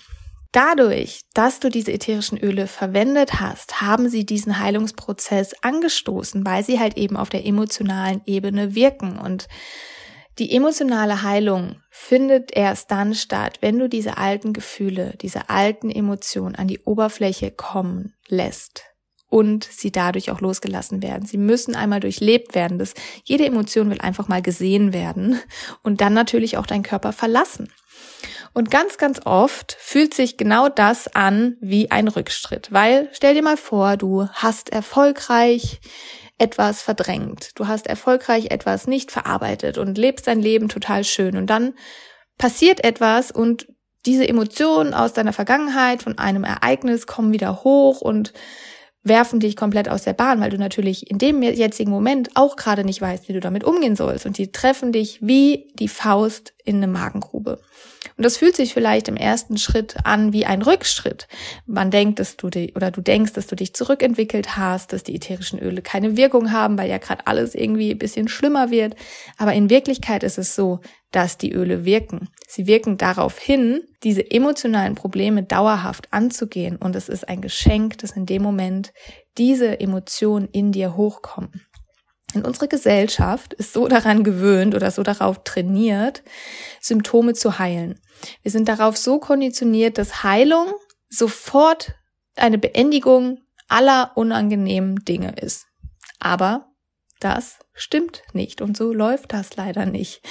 Dadurch, 0.51 1.22
dass 1.34 1.60
du 1.60 1.70
diese 1.70 1.92
ätherischen 1.92 2.38
Öle 2.38 2.68
verwendet 2.68 3.39
hast, 3.39 3.82
haben 3.82 4.10
sie 4.10 4.25
diesen 4.25 4.60
Heilungsprozess 4.60 5.54
angestoßen, 5.62 6.46
weil 6.46 6.63
sie 6.63 6.80
halt 6.80 6.98
eben 6.98 7.18
auf 7.18 7.30
der 7.30 7.46
emotionalen 7.46 8.22
Ebene 8.25 8.74
wirken. 8.74 9.20
Und 9.20 9.48
die 10.39 10.56
emotionale 10.56 11.24
Heilung 11.24 11.82
findet 11.89 12.56
erst 12.56 12.92
dann 12.92 13.16
statt, 13.16 13.58
wenn 13.62 13.80
du 13.80 13.89
diese 13.89 14.18
alten 14.18 14.54
Gefühle, 14.54 15.16
diese 15.22 15.50
alten 15.50 15.89
Emotionen 15.89 16.56
an 16.56 16.68
die 16.68 16.80
Oberfläche 16.80 17.51
kommen 17.51 18.13
lässt 18.27 18.84
und 19.30 19.66
sie 19.66 19.92
dadurch 19.92 20.32
auch 20.32 20.39
losgelassen 20.39 21.01
werden. 21.01 21.25
Sie 21.25 21.38
müssen 21.38 21.75
einmal 21.75 22.00
durchlebt 22.00 22.56
werden. 22.56 22.80
Das, 22.80 22.94
jede 23.24 23.46
Emotion 23.46 23.89
will 23.89 24.00
einfach 24.00 24.27
mal 24.27 24.42
gesehen 24.42 24.94
werden 24.94 25.39
und 25.84 26.01
dann 26.01 26.13
natürlich 26.13 26.58
auch 26.58 26.66
dein 26.66 26.84
Körper 26.84 27.12
verlassen. 27.12 27.70
Und 28.54 28.72
ganz, 28.72 28.98
ganz 28.98 29.22
oft 29.25 29.75
fühlt 29.80 30.13
sich 30.13 30.38
genau 30.38 30.70
das 30.70 31.13
an 31.13 31.58
wie 31.62 31.92
ein 31.92 32.08
Rückschritt, 32.08 32.72
weil 32.72 33.10
stell 33.13 33.34
dir 33.34 33.44
mal 33.44 33.58
vor, 33.58 33.98
du 33.98 34.27
hast 34.34 34.72
erfolgreich 34.72 35.80
etwas 36.38 36.82
verdrängt, 36.82 37.51
du 37.56 37.68
hast 37.68 37.88
erfolgreich 37.88 38.51
etwas 38.51 38.88
nicht 38.88 39.12
verarbeitet 39.12 39.77
und 39.77 39.98
lebst 39.98 40.27
dein 40.27 40.42
Leben 40.42 40.70
total 40.70 41.04
schön 41.04 41.36
und 41.36 41.48
dann 41.48 41.74
passiert 42.38 42.84
etwas 42.84 43.32
und 43.32 43.68
diese 44.06 44.27
Emotionen 44.27 44.94
aus 44.94 45.13
deiner 45.13 45.34
Vergangenheit 45.34 46.04
von 46.04 46.18
einem 46.18 46.44
Ereignis 46.44 47.08
kommen 47.08 47.34
wieder 47.34 47.63
hoch 47.63 48.01
und 48.01 48.34
werfen 49.04 49.39
dich 49.39 49.56
komplett 49.56 49.89
aus 49.89 50.04
der 50.04 50.13
Bahn, 50.13 50.39
weil 50.42 50.50
du 50.50 50.58
natürlich 50.58 51.10
in 51.10 51.18
dem 51.18 51.42
jetzigen 51.42 51.92
Moment 51.92 52.32
auch 52.36 52.56
gerade 52.56 52.84
nicht 52.84 53.01
weißt, 53.01 53.27
wie 53.27 53.34
du 53.34 53.39
damit 53.39 53.63
umgehen 53.63 53.96
sollst. 53.96 54.25
Und 54.25 54.38
die 54.38 54.51
treffen 54.51 54.92
dich 54.92 55.20
wie 55.22 55.72
die 55.75 55.88
Faust 55.88 56.54
in 56.63 56.77
eine 56.77 56.88
Magengrube. 56.88 57.60
Und 58.17 58.25
das 58.25 58.38
fühlt 58.38 58.55
sich 58.55 58.74
vielleicht 58.74 59.07
im 59.07 59.15
ersten 59.15 59.57
Schritt 59.57 59.95
an 60.03 60.33
wie 60.33 60.45
ein 60.45 60.63
Rückschritt. 60.63 61.27
Man 61.67 61.91
denkt, 61.91 62.19
dass 62.19 62.36
du 62.36 62.50
die, 62.50 62.74
oder 62.74 62.89
du 62.89 63.01
denkst, 63.01 63.33
dass 63.33 63.45
du 63.45 63.55
dich 63.55 63.75
zurückentwickelt 63.75 64.57
hast, 64.57 64.91
dass 64.91 65.03
die 65.03 65.15
ätherischen 65.15 65.59
Öle 65.59 65.83
keine 65.83 66.17
Wirkung 66.17 66.51
haben, 66.51 66.79
weil 66.79 66.89
ja 66.89 66.97
gerade 66.97 67.27
alles 67.27 67.53
irgendwie 67.53 67.91
ein 67.91 68.00
bisschen 68.00 68.27
schlimmer 68.27 68.71
wird. 68.71 68.95
Aber 69.38 69.53
in 69.53 69.69
Wirklichkeit 69.69 70.24
ist 70.24 70.39
es 70.39 70.55
so, 70.55 70.79
dass 71.12 71.38
die 71.38 71.53
Öle 71.53 71.86
wirken. 71.86 72.29
Sie 72.47 72.65
wirken 72.65 72.97
darauf 72.97 73.38
hin, 73.38 73.81
diese 74.03 74.29
emotionalen 74.31 74.95
Probleme 74.95 75.43
dauerhaft 75.43 76.12
anzugehen. 76.12 76.75
Und 76.75 76.95
es 76.95 77.09
ist 77.09 77.29
ein 77.29 77.41
Geschenk, 77.41 78.00
dass 78.00 78.12
in 78.12 78.25
dem 78.25 78.41
Moment 78.41 78.93
diese 79.38 79.79
Emotionen 79.79 80.50
in 80.51 80.71
dir 80.71 80.97
hochkommen. 80.97 81.66
Und 82.34 82.46
unsere 82.46 82.67
Gesellschaft 82.67 83.53
ist 83.53 83.74
so 83.74 83.88
daran 83.88 84.24
gewöhnt 84.24 84.75
oder 84.75 84.91
so 84.91 85.01
darauf 85.01 85.43
trainiert, 85.43 86.24
Symptome 86.81 87.34
zu 87.34 87.57
heilen. 87.57 88.00
Wir 88.41 88.51
sind 88.51 88.67
darauf 88.67 88.98
so 88.98 89.19
konditioniert, 89.19 89.98
dass 89.98 90.24
Heilung 90.24 90.74
sofort 91.10 91.96
eine 92.36 92.57
Beendigung 92.57 93.39
aller 93.69 94.12
unangenehmen 94.15 95.03
Dinge 95.05 95.36
ist. 95.39 95.67
Aber 96.19 96.67
das 97.19 97.60
stimmt 97.74 98.24
nicht 98.34 98.62
und 98.62 98.77
so 98.77 98.93
läuft 98.93 99.34
das 99.34 99.55
leider 99.55 99.86
nicht, 99.86 100.22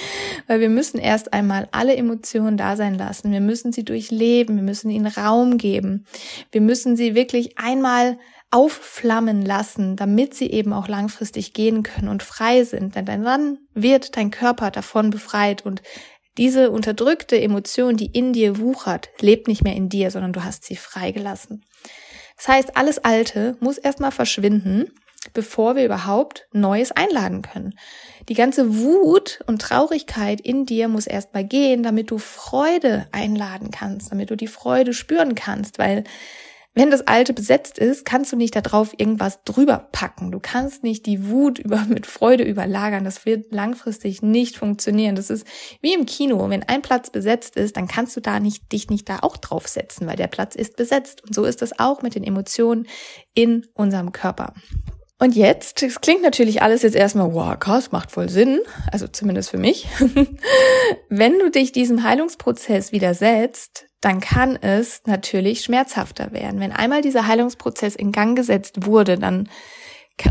weil 0.47 0.59
wir 0.59 0.69
müssen 0.69 0.99
erst 0.99 1.33
einmal 1.33 1.67
alle 1.71 1.95
Emotionen 1.95 2.57
da 2.57 2.75
sein 2.77 2.95
lassen, 2.95 3.31
wir 3.31 3.41
müssen 3.41 3.73
sie 3.73 3.83
durchleben, 3.83 4.55
wir 4.55 4.63
müssen 4.63 4.89
ihnen 4.89 5.07
Raum 5.07 5.57
geben, 5.57 6.05
wir 6.51 6.61
müssen 6.61 6.95
sie 6.95 7.15
wirklich 7.15 7.57
einmal 7.57 8.17
aufflammen 8.49 9.43
lassen, 9.43 9.95
damit 9.95 10.33
sie 10.33 10.49
eben 10.49 10.71
auch 10.73 10.87
langfristig 10.87 11.53
gehen 11.53 11.83
können 11.83 12.07
und 12.07 12.23
frei 12.23 12.63
sind, 12.63 12.95
denn 12.95 13.05
dann 13.05 13.57
wird 13.73 14.15
dein 14.15 14.31
Körper 14.31 14.71
davon 14.71 15.09
befreit 15.09 15.65
und 15.65 15.81
diese 16.37 16.69
unterdrückte 16.71 17.39
Emotion, 17.41 17.97
die 17.97 18.05
in 18.05 18.31
dir 18.31 18.59
wuchert, 18.59 19.09
lebt 19.19 19.47
nicht 19.47 19.63
mehr 19.63 19.75
in 19.75 19.89
dir, 19.89 20.11
sondern 20.11 20.33
du 20.33 20.43
hast 20.43 20.63
sie 20.65 20.75
freigelassen. 20.75 21.65
Das 22.37 22.47
heißt, 22.47 22.77
alles 22.77 22.99
Alte 22.99 23.57
muss 23.59 23.79
erstmal 23.79 24.11
verschwinden, 24.11 24.91
bevor 25.33 25.75
wir 25.75 25.83
überhaupt 25.83 26.47
Neues 26.53 26.91
einladen 26.91 27.41
können. 27.41 27.73
Die 28.29 28.35
ganze 28.35 28.77
Wut 28.77 29.39
und 29.47 29.61
Traurigkeit 29.61 30.39
in 30.39 30.65
dir 30.65 30.87
muss 30.87 31.07
erstmal 31.07 31.43
gehen, 31.43 31.81
damit 31.81 32.11
du 32.11 32.19
Freude 32.19 33.07
einladen 33.11 33.71
kannst, 33.71 34.11
damit 34.11 34.29
du 34.29 34.37
die 34.37 34.47
Freude 34.47 34.93
spüren 34.93 35.33
kannst, 35.33 35.79
weil 35.79 36.03
wenn 36.77 36.91
das 36.91 37.07
Alte 37.07 37.33
besetzt 37.33 37.79
ist, 37.79 38.05
kannst 38.05 38.31
du 38.31 38.35
nicht 38.35 38.55
darauf 38.55 38.93
irgendwas 38.97 39.43
drüber 39.43 39.87
packen. 39.91 40.31
Du 40.31 40.39
kannst 40.39 40.83
nicht 40.83 41.07
die 41.07 41.27
Wut 41.27 41.57
über, 41.57 41.85
mit 41.89 42.05
Freude 42.05 42.43
überlagern. 42.43 43.03
Das 43.03 43.25
wird 43.25 43.51
langfristig 43.51 44.21
nicht 44.21 44.57
funktionieren. 44.57 45.15
Das 45.15 45.31
ist 45.31 45.47
wie 45.81 45.95
im 45.95 46.05
Kino. 46.05 46.49
Wenn 46.51 46.61
ein 46.61 46.83
Platz 46.83 47.09
besetzt 47.09 47.55
ist, 47.55 47.77
dann 47.77 47.87
kannst 47.87 48.15
du 48.15 48.21
da 48.21 48.39
nicht, 48.39 48.71
dich 48.71 48.91
nicht 48.91 49.09
da 49.09 49.19
auch 49.21 49.37
draufsetzen, 49.37 50.05
weil 50.05 50.17
der 50.17 50.27
Platz 50.27 50.53
ist 50.53 50.77
besetzt. 50.77 51.23
Und 51.23 51.33
so 51.33 51.45
ist 51.45 51.63
es 51.63 51.79
auch 51.79 52.03
mit 52.03 52.13
den 52.13 52.23
Emotionen 52.23 52.85
in 53.33 53.65
unserem 53.73 54.11
Körper. 54.11 54.53
Und 55.19 55.35
jetzt, 55.35 55.81
es 55.81 55.99
klingt 55.99 56.21
natürlich 56.21 56.61
alles 56.61 56.83
jetzt 56.83 56.95
erstmal, 56.95 57.33
wow, 57.33 57.57
krass, 57.57 57.91
macht 57.91 58.11
voll 58.11 58.29
Sinn, 58.29 58.59
also 58.91 59.07
zumindest 59.07 59.49
für 59.49 59.57
mich. 59.57 59.87
Wenn 61.09 61.39
du 61.39 61.49
dich 61.49 61.71
diesem 61.71 62.03
Heilungsprozess 62.03 62.91
widersetzt, 62.91 63.87
dann 63.99 64.19
kann 64.19 64.55
es 64.57 65.01
natürlich 65.05 65.61
schmerzhafter 65.61 66.31
werden. 66.33 66.59
Wenn 66.59 66.71
einmal 66.71 67.01
dieser 67.01 67.25
Heilungsprozess 67.25 67.95
in 67.95 68.11
Gang 68.11 68.37
gesetzt 68.37 68.85
wurde, 68.85 69.17
dann 69.17 69.49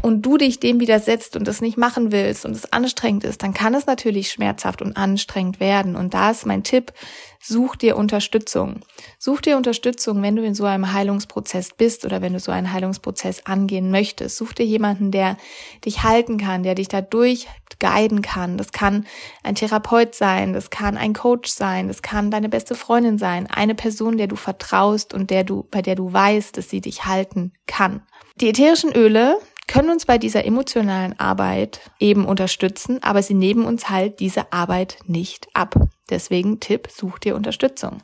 und 0.02 0.23
du 0.23 0.37
dich 0.37 0.59
dem 0.59 0.81
widersetzt 0.81 1.37
und 1.37 1.47
das 1.47 1.61
nicht 1.61 1.78
machen 1.78 2.11
willst 2.11 2.45
und 2.45 2.52
es 2.52 2.73
anstrengend 2.73 3.25
ist, 3.25 3.43
dann 3.43 3.55
kann 3.55 3.75
es 3.75 3.87
natürlich 3.87 4.31
schmerzhaft 4.31 4.83
und 4.83 4.97
anstrengend 4.97 5.61
werden. 5.61 5.95
Und 5.95 6.12
da 6.12 6.31
ist 6.31 6.45
mein 6.45 6.64
Tipp, 6.64 6.93
such 7.40 7.76
dir 7.76 7.97
Unterstützung. 7.97 8.81
Such 9.19 9.43
dir 9.43 9.57
Unterstützung, 9.57 10.23
wenn 10.23 10.35
du 10.35 10.43
in 10.43 10.55
so 10.55 10.64
einem 10.64 10.93
Heilungsprozess 10.93 11.75
bist 11.75 12.05
oder 12.05 12.21
wenn 12.21 12.33
du 12.33 12.40
so 12.40 12.50
einen 12.50 12.73
Heilungsprozess 12.73 13.47
angehen 13.47 13.90
möchtest. 13.90 14.37
Such 14.37 14.55
dir 14.55 14.66
jemanden, 14.66 15.12
der 15.12 15.37
dich 15.85 16.02
halten 16.02 16.38
kann, 16.38 16.64
der 16.64 16.75
dich 16.75 16.88
dadurch 16.88 17.47
guiden 17.78 18.23
kann. 18.23 18.57
Das 18.57 18.73
kann 18.73 19.07
ein 19.43 19.55
Therapeut 19.55 20.14
sein, 20.14 20.52
das 20.52 20.71
kann 20.71 20.97
ein 20.97 21.12
Coach 21.12 21.50
sein, 21.50 21.88
das 21.88 22.02
kann 22.02 22.31
deine 22.31 22.49
beste 22.49 22.75
Freundin 22.75 23.19
sein, 23.19 23.47
eine 23.49 23.75
Person, 23.75 24.16
der 24.16 24.26
du 24.26 24.37
vertraust 24.37 25.14
und 25.14 25.31
der 25.31 25.45
du, 25.45 25.66
bei 25.71 25.83
der 25.83 25.95
du 25.95 26.12
weißt, 26.12 26.57
dass 26.57 26.71
sie 26.71 26.81
dich 26.81 27.05
halten 27.05 27.52
kann. 27.66 28.02
Die 28.40 28.49
ätherischen 28.49 28.93
Öle 28.93 29.38
können 29.66 29.90
uns 29.90 30.06
bei 30.06 30.18
dieser 30.18 30.44
emotionalen 30.44 31.18
Arbeit 31.18 31.80
eben 31.99 32.25
unterstützen, 32.25 33.02
aber 33.02 33.23
sie 33.23 33.35
nehmen 33.35 33.64
uns 33.64 33.90
halt 33.90 34.20
diese 34.20 34.52
Arbeit 34.52 34.99
nicht 35.06 35.49
ab. 35.54 35.75
Deswegen 36.08 36.61
Tipp, 36.61 36.88
such 36.90 37.18
dir 37.18 37.35
Unterstützung. 37.35 38.02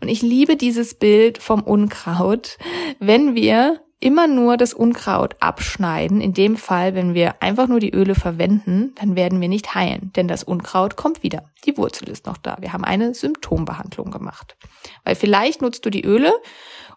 Und 0.00 0.08
ich 0.08 0.22
liebe 0.22 0.56
dieses 0.56 0.94
Bild 0.94 1.38
vom 1.38 1.62
Unkraut. 1.62 2.58
Wenn 2.98 3.34
wir 3.34 3.80
immer 4.00 4.28
nur 4.28 4.56
das 4.56 4.74
Unkraut 4.74 5.36
abschneiden. 5.40 6.20
In 6.20 6.32
dem 6.32 6.56
Fall, 6.56 6.94
wenn 6.94 7.14
wir 7.14 7.42
einfach 7.42 7.66
nur 7.66 7.80
die 7.80 7.92
Öle 7.92 8.14
verwenden, 8.14 8.94
dann 8.96 9.16
werden 9.16 9.40
wir 9.40 9.48
nicht 9.48 9.74
heilen, 9.74 10.12
denn 10.14 10.28
das 10.28 10.44
Unkraut 10.44 10.96
kommt 10.96 11.22
wieder. 11.22 11.50
Die 11.64 11.76
Wurzel 11.76 12.08
ist 12.08 12.26
noch 12.26 12.36
da. 12.36 12.58
Wir 12.60 12.72
haben 12.72 12.84
eine 12.84 13.14
Symptombehandlung 13.14 14.10
gemacht. 14.10 14.56
Weil 15.04 15.16
vielleicht 15.16 15.62
nutzt 15.62 15.84
du 15.84 15.90
die 15.90 16.04
Öle 16.04 16.32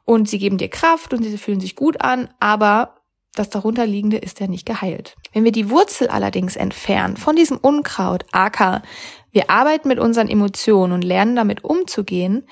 und 0.06 0.30
sie 0.30 0.38
geben 0.38 0.58
dir 0.58 0.70
Kraft 0.70 1.14
und 1.14 1.24
sie 1.24 1.38
fühlen 1.38 1.60
sich 1.60 1.76
gut 1.76 2.02
an, 2.02 2.30
aber 2.40 3.01
das 3.36 3.50
darunterliegende 3.50 4.18
ist 4.18 4.40
ja 4.40 4.48
nicht 4.48 4.66
geheilt. 4.66 5.16
Wenn 5.34 5.44
wir 5.44 5.52
die 5.52 5.70
Wurzel 5.70 6.08
allerdings 6.10 6.56
entfernen 6.56 7.18
von 7.18 7.36
diesem 7.36 7.58
Unkraut, 7.58 8.26
aka 8.32 8.82
wir 9.34 9.50
arbeiten 9.50 9.88
mit 9.88 9.98
unseren 9.98 10.28
Emotionen 10.28 10.92
und 10.92 11.04
lernen 11.04 11.38
damit 11.38 11.64
umzugehen, 11.64 12.46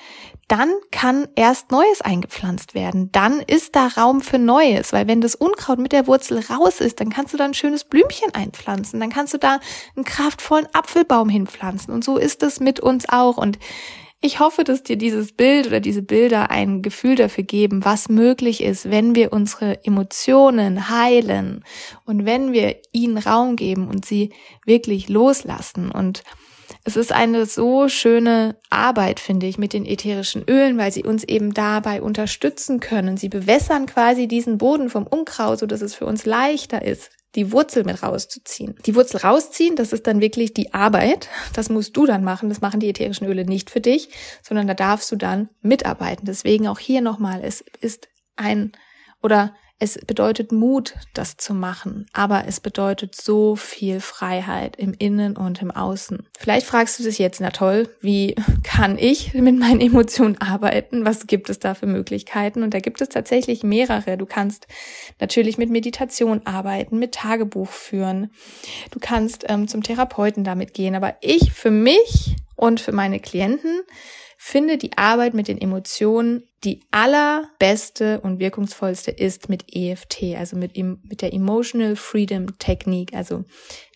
dann 0.48 0.70
kann 0.90 1.28
erst 1.36 1.70
Neues 1.70 2.00
eingepflanzt 2.00 2.74
werden. 2.74 3.12
Dann 3.12 3.40
ist 3.40 3.76
da 3.76 3.86
Raum 3.86 4.22
für 4.22 4.38
Neues, 4.38 4.92
weil 4.92 5.06
wenn 5.06 5.20
das 5.20 5.34
Unkraut 5.34 5.78
mit 5.78 5.92
der 5.92 6.06
Wurzel 6.06 6.40
raus 6.40 6.80
ist, 6.80 7.00
dann 7.00 7.10
kannst 7.10 7.34
du 7.34 7.36
da 7.36 7.44
ein 7.44 7.54
schönes 7.54 7.84
Blümchen 7.84 8.34
einpflanzen, 8.34 8.98
dann 8.98 9.10
kannst 9.10 9.34
du 9.34 9.38
da 9.38 9.60
einen 9.94 10.04
kraftvollen 10.04 10.66
Apfelbaum 10.72 11.28
hinpflanzen 11.28 11.92
und 11.92 12.02
so 12.02 12.16
ist 12.16 12.42
es 12.42 12.60
mit 12.60 12.80
uns 12.80 13.08
auch 13.08 13.36
und 13.36 13.58
ich 14.22 14.38
hoffe, 14.38 14.64
dass 14.64 14.82
dir 14.82 14.96
dieses 14.96 15.32
Bild 15.32 15.66
oder 15.66 15.80
diese 15.80 16.02
Bilder 16.02 16.50
ein 16.50 16.82
Gefühl 16.82 17.16
dafür 17.16 17.44
geben, 17.44 17.84
was 17.84 18.10
möglich 18.10 18.62
ist, 18.62 18.90
wenn 18.90 19.14
wir 19.14 19.32
unsere 19.32 19.82
Emotionen 19.84 20.90
heilen 20.90 21.64
und 22.04 22.26
wenn 22.26 22.52
wir 22.52 22.76
ihnen 22.92 23.16
Raum 23.16 23.56
geben 23.56 23.88
und 23.88 24.04
sie 24.04 24.30
wirklich 24.66 25.08
loslassen. 25.08 25.90
Und 25.90 26.22
es 26.84 26.96
ist 26.96 27.12
eine 27.12 27.44
so 27.46 27.88
schöne 27.88 28.56
Arbeit, 28.70 29.20
finde 29.20 29.46
ich, 29.46 29.58
mit 29.58 29.72
den 29.72 29.84
ätherischen 29.84 30.44
Ölen, 30.48 30.78
weil 30.78 30.92
sie 30.92 31.04
uns 31.04 31.24
eben 31.24 31.52
dabei 31.52 32.00
unterstützen 32.00 32.80
können. 32.80 33.16
Sie 33.16 33.28
bewässern 33.28 33.86
quasi 33.86 34.26
diesen 34.26 34.58
Boden 34.58 34.88
vom 34.88 35.06
Unkraut, 35.06 35.58
so 35.58 35.66
dass 35.66 35.82
es 35.82 35.94
für 35.94 36.06
uns 36.06 36.24
leichter 36.24 36.82
ist, 36.82 37.10
die 37.34 37.52
Wurzel 37.52 37.84
mit 37.84 38.02
rauszuziehen. 38.02 38.76
Die 38.86 38.94
Wurzel 38.94 39.18
rausziehen, 39.18 39.76
das 39.76 39.92
ist 39.92 40.06
dann 40.06 40.20
wirklich 40.20 40.54
die 40.54 40.72
Arbeit. 40.72 41.28
Das 41.52 41.68
musst 41.68 41.96
du 41.96 42.06
dann 42.06 42.24
machen. 42.24 42.48
Das 42.48 42.60
machen 42.60 42.80
die 42.80 42.88
ätherischen 42.88 43.26
Öle 43.26 43.44
nicht 43.44 43.70
für 43.70 43.80
dich, 43.80 44.08
sondern 44.42 44.66
da 44.66 44.74
darfst 44.74 45.12
du 45.12 45.16
dann 45.16 45.50
mitarbeiten. 45.60 46.24
Deswegen 46.26 46.66
auch 46.66 46.78
hier 46.78 47.02
nochmal, 47.02 47.42
es 47.44 47.62
ist 47.80 48.08
ein 48.36 48.72
oder 49.22 49.54
es 49.82 49.98
bedeutet 49.98 50.52
Mut, 50.52 50.94
das 51.14 51.38
zu 51.38 51.54
machen, 51.54 52.06
aber 52.12 52.44
es 52.46 52.60
bedeutet 52.60 53.14
so 53.14 53.56
viel 53.56 54.00
Freiheit 54.00 54.76
im 54.76 54.92
Innen 54.92 55.38
und 55.38 55.62
im 55.62 55.70
Außen. 55.70 56.28
Vielleicht 56.38 56.66
fragst 56.66 56.98
du 56.98 57.02
dich 57.02 57.18
jetzt, 57.18 57.40
na 57.40 57.50
toll, 57.50 57.88
wie 58.02 58.36
kann 58.62 58.98
ich 58.98 59.32
mit 59.32 59.58
meinen 59.58 59.80
Emotionen 59.80 60.38
arbeiten? 60.38 61.06
Was 61.06 61.26
gibt 61.26 61.48
es 61.48 61.58
da 61.58 61.72
für 61.72 61.86
Möglichkeiten? 61.86 62.62
Und 62.62 62.74
da 62.74 62.80
gibt 62.80 63.00
es 63.00 63.08
tatsächlich 63.08 63.62
mehrere. 63.62 64.18
Du 64.18 64.26
kannst 64.26 64.66
natürlich 65.18 65.56
mit 65.56 65.70
Meditation 65.70 66.42
arbeiten, 66.44 66.98
mit 66.98 67.12
Tagebuch 67.12 67.70
führen. 67.70 68.30
Du 68.90 68.98
kannst 69.00 69.46
ähm, 69.48 69.66
zum 69.66 69.82
Therapeuten 69.82 70.44
damit 70.44 70.74
gehen. 70.74 70.94
Aber 70.94 71.14
ich 71.22 71.52
für 71.52 71.70
mich 71.70 72.36
und 72.60 72.78
für 72.78 72.92
meine 72.92 73.20
Klienten 73.20 73.80
finde 74.36 74.76
die 74.76 74.96
Arbeit 74.96 75.32
mit 75.32 75.48
den 75.48 75.58
Emotionen 75.58 76.44
die 76.62 76.82
allerbeste 76.90 78.20
und 78.20 78.38
wirkungsvollste 78.38 79.10
ist 79.10 79.48
mit 79.48 79.74
EFT, 79.74 80.36
also 80.36 80.56
mit, 80.56 80.76
mit 80.76 81.22
der 81.22 81.32
Emotional 81.32 81.96
Freedom 81.96 82.58
Technik, 82.58 83.14
also 83.14 83.44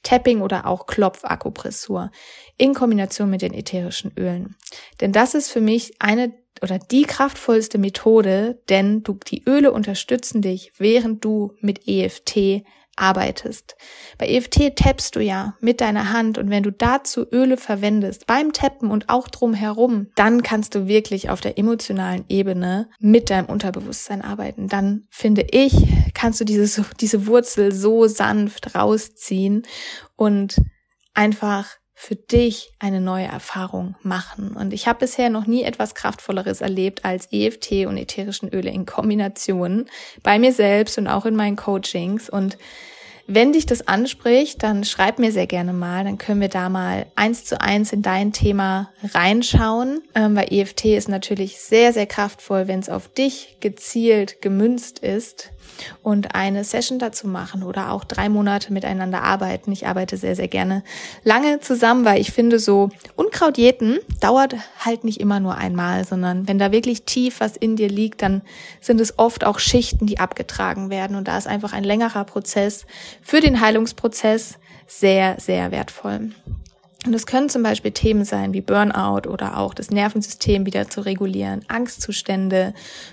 Tapping 0.02 0.40
oder 0.40 0.66
auch 0.66 0.87
Klopfakupressur 0.87 2.11
in 2.56 2.73
Kombination 2.73 3.28
mit 3.28 3.42
den 3.42 3.52
ätherischen 3.52 4.12
Ölen. 4.16 4.56
Denn 5.02 5.12
das 5.12 5.35
ist 5.35 5.50
für 5.50 5.61
mich 5.61 5.97
eine 5.99 6.33
oder 6.62 6.78
die 6.78 7.02
kraftvollste 7.02 7.76
Methode, 7.76 8.62
denn 8.71 9.02
du, 9.02 9.18
die 9.26 9.44
Öle 9.47 9.73
unterstützen 9.73 10.40
dich, 10.40 10.73
während 10.78 11.23
du 11.23 11.52
mit 11.61 11.87
EFT 11.87 12.64
arbeitest. 12.96 13.76
Bei 14.18 14.28
EFT 14.28 14.76
tappst 14.76 15.16
du 15.16 15.20
ja 15.20 15.54
mit 15.60 15.80
deiner 15.80 16.12
Hand 16.12 16.38
und 16.38 16.50
wenn 16.50 16.62
du 16.62 16.70
dazu 16.70 17.26
Öle 17.30 17.57
verwendest, 17.57 18.26
beim 18.26 18.52
Tappen 18.52 18.90
und 18.90 19.09
auch 19.09 19.28
drumherum, 19.28 20.09
dann 20.14 20.42
kannst 20.42 20.74
du 20.74 20.87
wirklich 20.87 21.30
auf 21.30 21.40
der 21.40 21.59
emotionalen 21.59 22.24
Ebene 22.28 22.88
mit 23.00 23.30
deinem 23.30 23.46
Unterbewusstsein 23.46 24.22
arbeiten. 24.22 24.68
Dann 24.68 25.07
finde 25.11 25.46
ich, 25.50 25.74
kannst 26.14 26.40
du 26.40 26.44
diese, 26.44 26.85
diese 27.00 27.26
Wurzel 27.26 27.72
so 27.72 28.07
sanft 28.07 28.74
rausziehen 28.74 29.62
und 30.16 30.61
einfach 31.14 31.76
für 31.94 32.16
dich 32.16 32.72
eine 32.80 33.00
neue 33.00 33.26
Erfahrung 33.26 33.94
machen. 34.02 34.57
Und 34.57 34.72
ich 34.72 34.88
habe 34.88 35.00
bisher 35.00 35.30
noch 35.30 35.46
nie 35.46 35.62
etwas 35.62 35.94
Kraftvolleres 35.94 36.61
erlebt 36.61 37.04
als 37.04 37.28
EFT 37.30 37.87
und 37.87 37.96
ätherischen 37.96 38.48
Öle 38.48 38.70
in 38.70 38.85
Kombination 38.85 39.87
bei 40.22 40.38
mir 40.38 40.52
selbst 40.52 40.98
und 40.98 41.07
auch 41.07 41.24
in 41.24 41.37
meinen 41.37 41.57
Coachings. 41.57 42.28
Und 42.28 42.59
wenn 43.26 43.52
dich 43.52 43.64
das 43.64 43.88
anspricht, 43.88 44.62
dann 44.62 44.85
schreib 44.85 45.18
mir 45.18 45.33
sehr 45.33 45.46
gerne 45.46 45.72
mal, 45.72 46.04
dann 46.04 46.18
können 46.18 46.42
wir 46.42 46.48
da 46.48 46.68
mal 46.68 47.07
eins 47.14 47.44
zu 47.44 47.59
eins 47.59 47.92
in 47.92 48.02
dein 48.02 48.33
Thema 48.33 48.92
reinschauen, 49.02 50.02
ähm, 50.14 50.37
weil 50.37 50.52
EFT 50.52 50.87
ist 50.87 51.09
natürlich 51.09 51.59
sehr, 51.59 51.94
sehr 51.94 52.07
kraftvoll, 52.07 52.68
wenn 52.68 52.80
es 52.80 52.90
auf 52.90 53.09
dich 53.09 53.57
gezielt 53.61 54.42
gemünzt 54.42 54.98
ist 54.98 55.54
und 56.03 56.35
eine 56.35 56.64
Session 56.64 56.98
dazu 56.98 57.29
machen 57.29 57.62
oder 57.62 57.92
auch 57.92 58.05
drei 58.05 58.29
Monate 58.29 58.72
miteinander 58.72 59.22
arbeiten. 59.22 59.72
Ich 59.72 59.87
arbeite 59.87 60.16
sehr, 60.16 60.37
sehr 60.37 60.48
gerne 60.48 60.83
lange 61.22 61.61
zusammen, 61.61 62.05
weil 62.05 62.20
ich 62.20 62.33
finde, 62.33 62.59
so 62.59 62.90
Unkrautjäten 63.16 63.98
dauert 64.20 64.57
halt 64.79 65.05
nicht 65.05 65.20
immer 65.20 65.40
nur 65.40 65.57
einmal, 65.57 66.05
sondern 66.05 66.48
wenn 66.48 66.59
da 66.59 66.72
wirklich 66.72 67.05
tief 67.05 67.40
was 67.40 67.57
in 67.57 67.77
dir 67.77 67.88
liegt, 67.88 68.22
dann 68.22 68.42
sind 68.81 69.00
es 69.00 69.18
oft 69.18 69.44
auch 69.44 69.59
Schichten, 69.59 70.07
die 70.07 70.18
abgetragen 70.18 70.90
werden. 70.90 71.16
Und 71.16 71.29
da 71.29 71.38
ist 71.38 71.46
einfach 71.46 71.72
ein 71.72 71.85
längerer 71.85 72.24
Prozess 72.24 72.87
für 73.22 73.40
den 73.40 73.61
Heilungsprozess 73.61 74.59
sehr, 74.87 75.37
sehr 75.40 75.70
wertvoll. 75.70 76.31
Und 77.07 77.12
es 77.12 77.27
können 77.27 77.51
zum 77.51 77.62
Beispiel 77.62 77.90
Themen 77.90 78.25
sein 78.25 78.55
wie 78.55 78.62
Burnout 78.62 79.29
oder 79.29 79.59
auch 79.59 79.75
das 79.75 79.90
Nervensystem 79.90 80.64
wieder 80.64 80.88
zu 80.88 81.03
regulieren, 81.03 81.62
Angstzustände, 81.69 82.73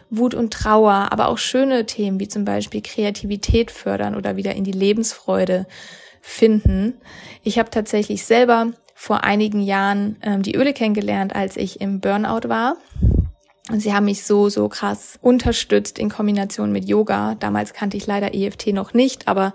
Wut 0.09 0.33
und 0.33 0.53
Trauer, 0.53 1.09
aber 1.11 1.27
auch 1.27 1.37
schöne 1.37 1.85
Themen 1.85 2.19
wie 2.19 2.29
zum 2.29 2.45
Beispiel 2.45 2.81
Kreativität 2.81 3.69
fördern 3.69 4.15
oder 4.15 4.37
wieder 4.37 4.55
in 4.55 4.63
die 4.63 4.71
Lebensfreude 4.71 5.67
finden. 6.21 6.93
Ich 7.43 7.59
habe 7.59 7.69
tatsächlich 7.69 8.25
selber 8.25 8.71
vor 8.95 9.23
einigen 9.23 9.61
Jahren 9.61 10.17
ähm, 10.21 10.41
die 10.41 10.55
Öle 10.55 10.73
kennengelernt, 10.73 11.35
als 11.35 11.57
ich 11.57 11.81
im 11.81 11.99
Burnout 11.99 12.47
war. 12.47 12.77
Und 13.69 13.79
sie 13.79 13.93
haben 13.93 14.05
mich 14.05 14.23
so, 14.23 14.49
so 14.49 14.69
krass 14.69 15.17
unterstützt 15.21 15.99
in 15.99 16.09
Kombination 16.09 16.71
mit 16.71 16.85
Yoga. 16.85 17.35
Damals 17.35 17.73
kannte 17.73 17.97
ich 17.97 18.07
leider 18.07 18.33
EFT 18.33 18.67
noch 18.67 18.93
nicht, 18.93 19.27
aber 19.27 19.53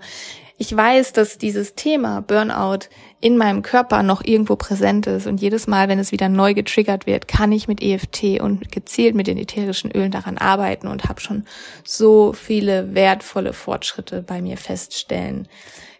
ich 0.57 0.75
weiß, 0.75 1.13
dass 1.13 1.37
dieses 1.37 1.75
Thema 1.75 2.21
Burnout 2.21 2.89
in 3.21 3.37
meinem 3.37 3.61
Körper 3.61 4.01
noch 4.01 4.23
irgendwo 4.23 4.55
präsent 4.55 5.05
ist 5.05 5.27
und 5.27 5.39
jedes 5.39 5.67
Mal, 5.67 5.87
wenn 5.87 5.99
es 5.99 6.11
wieder 6.11 6.29
neu 6.29 6.53
getriggert 6.55 7.05
wird, 7.05 7.27
kann 7.27 7.51
ich 7.51 7.67
mit 7.67 7.81
EFT 7.81 8.41
und 8.41 8.71
gezielt 8.71 9.15
mit 9.15 9.27
den 9.27 9.37
ätherischen 9.37 9.91
Ölen 9.91 10.11
daran 10.11 10.37
arbeiten 10.37 10.87
und 10.87 11.05
habe 11.05 11.21
schon 11.21 11.45
so 11.83 12.33
viele 12.33 12.95
wertvolle 12.95 13.53
Fortschritte 13.53 14.23
bei 14.23 14.41
mir 14.41 14.57
feststellen 14.57 15.47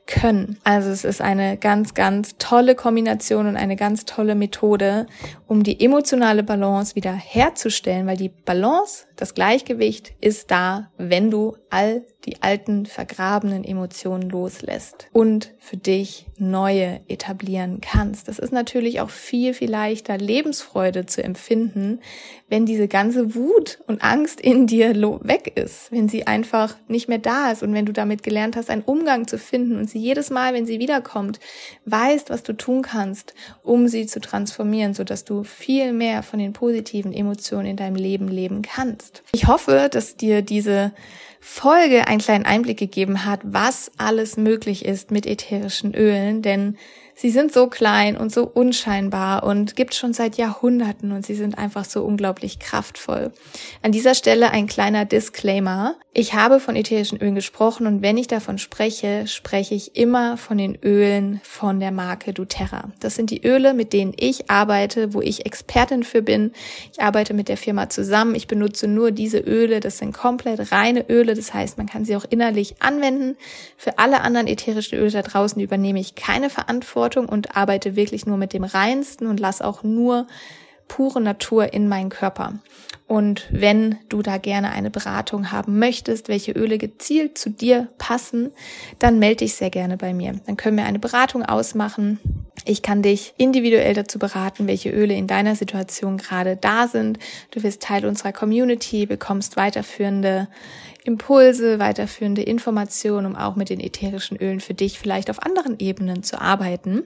können. 0.07 0.57
Also 0.63 0.89
es 0.89 1.03
ist 1.03 1.21
eine 1.21 1.57
ganz, 1.57 1.93
ganz 1.93 2.37
tolle 2.39 2.73
Kombination 2.73 3.45
und 3.45 3.57
eine 3.57 3.75
ganz 3.75 4.05
tolle 4.05 4.33
Methode, 4.33 5.05
um 5.45 5.61
die 5.63 5.83
emotionale 5.83 6.43
Balance 6.43 6.95
wieder 6.95 7.11
herzustellen, 7.13 8.07
weil 8.07 8.17
die 8.17 8.29
Balance, 8.29 9.05
das 9.15 9.35
Gleichgewicht 9.35 10.13
ist 10.19 10.49
da, 10.49 10.89
wenn 10.97 11.29
du 11.29 11.57
all 11.69 12.03
die 12.27 12.41
alten 12.41 12.85
vergrabenen 12.85 13.63
Emotionen 13.63 14.29
loslässt 14.29 15.07
und 15.13 15.53
für 15.59 15.77
dich 15.77 16.25
neue 16.37 16.99
etablieren 17.07 17.79
kannst. 17.81 18.27
Das 18.27 18.37
ist 18.37 18.51
natürlich 18.51 18.99
auch 18.99 19.09
viel, 19.09 19.53
viel 19.53 19.71
leichter, 19.71 20.17
Lebensfreude 20.17 21.05
zu 21.05 21.23
empfinden, 21.23 22.01
wenn 22.49 22.65
diese 22.65 22.89
ganze 22.89 23.33
Wut 23.33 23.79
und 23.87 24.03
Angst 24.03 24.41
in 24.41 24.67
dir 24.67 24.93
weg 25.23 25.53
ist, 25.55 25.91
wenn 25.91 26.09
sie 26.09 26.27
einfach 26.27 26.75
nicht 26.89 27.07
mehr 27.07 27.17
da 27.17 27.51
ist 27.51 27.63
und 27.63 27.73
wenn 27.73 27.85
du 27.85 27.93
damit 27.93 28.23
gelernt 28.23 28.57
hast, 28.57 28.69
einen 28.69 28.83
Umgang 28.83 29.25
zu 29.27 29.37
finden 29.37 29.77
und 29.77 29.89
sie 29.89 29.99
jedes 29.99 30.29
Mal, 30.29 30.53
wenn 30.53 30.65
sie 30.65 30.79
wiederkommt, 30.79 31.39
weißt, 31.85 32.29
was 32.29 32.43
du 32.43 32.53
tun 32.53 32.81
kannst, 32.81 33.33
um 33.63 33.87
sie 33.87 34.05
zu 34.05 34.19
transformieren, 34.19 34.93
sodass 34.93 35.23
du 35.23 35.43
viel 35.43 35.93
mehr 35.93 36.23
von 36.23 36.39
den 36.39 36.51
positiven 36.51 37.13
Emotionen 37.13 37.67
in 37.67 37.77
deinem 37.77 37.95
Leben 37.95 38.27
leben 38.27 38.63
kannst. 38.63 39.23
Ich 39.31 39.47
hoffe, 39.47 39.87
dass 39.89 40.17
dir 40.17 40.41
diese 40.41 40.91
Folge 41.49 42.07
einen 42.07 42.19
kleinen 42.19 42.45
Einblick 42.45 42.77
gegeben 42.77 43.23
hat, 43.25 43.39
was 43.41 43.89
alles 43.97 44.35
möglich 44.35 44.83
ist 44.83 45.11
mit 45.11 45.25
ätherischen 45.25 45.95
Ölen, 45.95 46.41
denn 46.41 46.77
Sie 47.19 47.31
sind 47.31 47.51
so 47.51 47.65
klein 47.65 48.15
und 48.15 48.31
so 48.31 48.43
unscheinbar 48.43 49.43
und 49.43 49.75
gibt 49.75 49.95
schon 49.95 50.13
seit 50.13 50.37
Jahrhunderten 50.37 51.11
und 51.11 51.25
sie 51.25 51.33
sind 51.33 51.57
einfach 51.57 51.83
so 51.83 52.03
unglaublich 52.03 52.59
kraftvoll. 52.59 53.31
An 53.81 53.91
dieser 53.91 54.13
Stelle 54.13 54.51
ein 54.51 54.67
kleiner 54.67 55.03
Disclaimer. 55.03 55.95
Ich 56.13 56.35
habe 56.35 56.59
von 56.59 56.75
ätherischen 56.75 57.19
Ölen 57.19 57.33
gesprochen 57.33 57.87
und 57.87 58.03
wenn 58.03 58.17
ich 58.17 58.27
davon 58.27 58.59
spreche, 58.59 59.25
spreche 59.25 59.73
ich 59.73 59.95
immer 59.95 60.37
von 60.37 60.59
den 60.59 60.77
Ölen 60.83 61.41
von 61.43 61.79
der 61.79 61.91
Marke 61.91 62.33
doTERRA. 62.33 62.91
Das 62.99 63.15
sind 63.15 63.31
die 63.31 63.43
Öle, 63.43 63.73
mit 63.73 63.93
denen 63.93 64.13
ich 64.15 64.51
arbeite, 64.51 65.15
wo 65.15 65.21
ich 65.21 65.47
Expertin 65.47 66.03
für 66.03 66.21
bin. 66.21 66.51
Ich 66.93 67.01
arbeite 67.01 67.33
mit 67.33 67.49
der 67.49 67.57
Firma 67.57 67.89
zusammen. 67.89 68.35
Ich 68.35 68.45
benutze 68.45 68.87
nur 68.87 69.09
diese 69.09 69.39
Öle. 69.39 69.79
Das 69.79 69.97
sind 69.97 70.13
komplett 70.13 70.71
reine 70.71 71.09
Öle. 71.09 71.33
Das 71.33 71.51
heißt, 71.51 71.79
man 71.79 71.87
kann 71.87 72.05
sie 72.05 72.15
auch 72.15 72.25
innerlich 72.29 72.75
anwenden. 72.79 73.37
Für 73.75 73.97
alle 73.97 74.21
anderen 74.21 74.45
ätherischen 74.45 74.99
Öle 74.99 75.09
da 75.09 75.23
draußen 75.23 75.59
übernehme 75.59 75.99
ich 75.99 76.13
keine 76.13 76.51
Verantwortung 76.51 77.06
Verantwortung 77.07 77.29
und 77.29 77.55
arbeite 77.55 77.95
wirklich 77.95 78.25
nur 78.25 78.37
mit 78.37 78.53
dem 78.53 78.63
Reinsten 78.63 79.27
und 79.27 79.39
lass 79.39 79.61
auch 79.61 79.83
nur 79.83 80.27
pure 80.87 81.21
Natur 81.21 81.73
in 81.73 81.87
meinen 81.87 82.09
Körper. 82.09 82.53
Und 83.07 83.47
wenn 83.51 83.97
du 84.09 84.21
da 84.21 84.37
gerne 84.37 84.71
eine 84.71 84.89
Beratung 84.89 85.51
haben 85.51 85.79
möchtest, 85.79 86.27
welche 86.27 86.51
Öle 86.51 86.77
gezielt 86.77 87.37
zu 87.37 87.49
dir 87.49 87.87
passen, 87.97 88.51
dann 88.99 89.19
melde 89.19 89.37
dich 89.37 89.53
sehr 89.53 89.69
gerne 89.69 89.95
bei 89.95 90.13
mir. 90.13 90.39
Dann 90.45 90.57
können 90.57 90.77
wir 90.77 90.85
eine 90.85 90.99
Beratung 90.99 91.43
ausmachen. 91.43 92.19
Ich 92.65 92.81
kann 92.81 93.01
dich 93.01 93.33
individuell 93.37 93.93
dazu 93.93 94.19
beraten, 94.19 94.67
welche 94.67 94.89
Öle 94.89 95.13
in 95.13 95.27
deiner 95.27 95.55
Situation 95.55 96.17
gerade 96.17 96.57
da 96.57 96.87
sind. 96.87 97.17
Du 97.51 97.63
wirst 97.63 97.81
Teil 97.81 98.05
unserer 98.05 98.33
Community, 98.33 99.05
bekommst 99.05 99.55
weiterführende 99.55 100.49
Impulse, 101.07 101.79
weiterführende 101.79 102.41
Informationen, 102.41 103.25
um 103.25 103.35
auch 103.35 103.55
mit 103.55 103.69
den 103.69 103.79
ätherischen 103.79 104.37
Ölen 104.37 104.59
für 104.59 104.73
dich 104.73 104.99
vielleicht 104.99 105.29
auf 105.29 105.41
anderen 105.41 105.79
Ebenen 105.79 106.21
zu 106.21 106.39
arbeiten. 106.39 107.03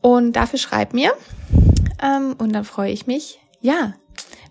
Und 0.00 0.34
dafür 0.34 0.58
schreib 0.58 0.94
mir 0.94 1.12
ähm, 2.02 2.36
und 2.38 2.52
dann 2.54 2.64
freue 2.64 2.92
ich 2.92 3.06
mich, 3.06 3.40
ja, 3.60 3.94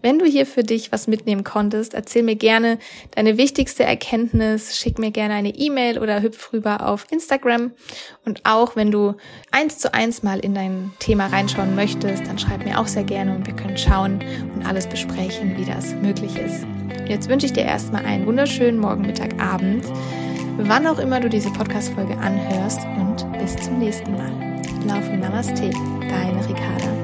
wenn 0.02 0.20
du 0.20 0.26
hier 0.26 0.46
für 0.46 0.62
dich 0.62 0.92
was 0.92 1.08
mitnehmen 1.08 1.44
konntest, 1.44 1.96
erzähl 1.96 2.22
mir 2.22 2.36
gerne 2.36 2.78
deine 3.16 3.38
wichtigste 3.38 3.84
Erkenntnis, 3.84 4.78
schick 4.78 5.00
mir 5.00 5.10
gerne 5.10 5.34
eine 5.34 5.56
E-Mail 5.56 5.98
oder 5.98 6.22
hüpf 6.22 6.54
rüber 6.54 6.88
auf 6.88 7.08
Instagram. 7.10 7.72
Und 8.24 8.42
auch 8.44 8.76
wenn 8.76 8.92
du 8.92 9.16
eins 9.52 9.80
zu 9.80 9.94
eins 9.96 10.22
mal 10.22 10.40
in 10.40 10.54
dein 10.54 10.92
Thema 11.00 11.28
reinschauen 11.28 11.74
möchtest, 11.74 12.28
dann 12.28 12.38
schreib 12.38 12.66
mir 12.66 12.80
auch 12.80 12.88
sehr 12.88 13.04
gerne 13.04 13.36
und 13.36 13.48
wir 13.48 13.56
können 13.56 13.78
schauen 13.78 14.24
und 14.54 14.66
alles 14.68 14.86
besprechen, 14.86 15.58
wie 15.58 15.66
das 15.66 15.96
möglich 15.96 16.38
ist. 16.38 16.66
Jetzt 17.08 17.30
wünsche 17.30 17.46
ich 17.46 17.54
dir 17.54 17.64
erstmal 17.64 18.04
einen 18.06 18.26
wunderschönen 18.26 18.80
Morgen, 18.80 19.04
Mittag, 19.04 19.40
Abend, 19.40 19.86
wann 20.58 20.88
auch 20.88 21.00
immer 21.00 21.20
du 21.20 21.30
diese 21.30 21.52
Podcast-Folge 21.52 22.18
anhörst 22.18 22.80
und 22.98 23.32
bis 23.40 23.56
zum 23.58 23.78
nächsten 23.78 24.12
Mal. 24.14 24.32
Laufen 24.88 25.20
Namaste, 25.20 25.70
deine 26.10 26.48
Ricarda. 26.48 26.95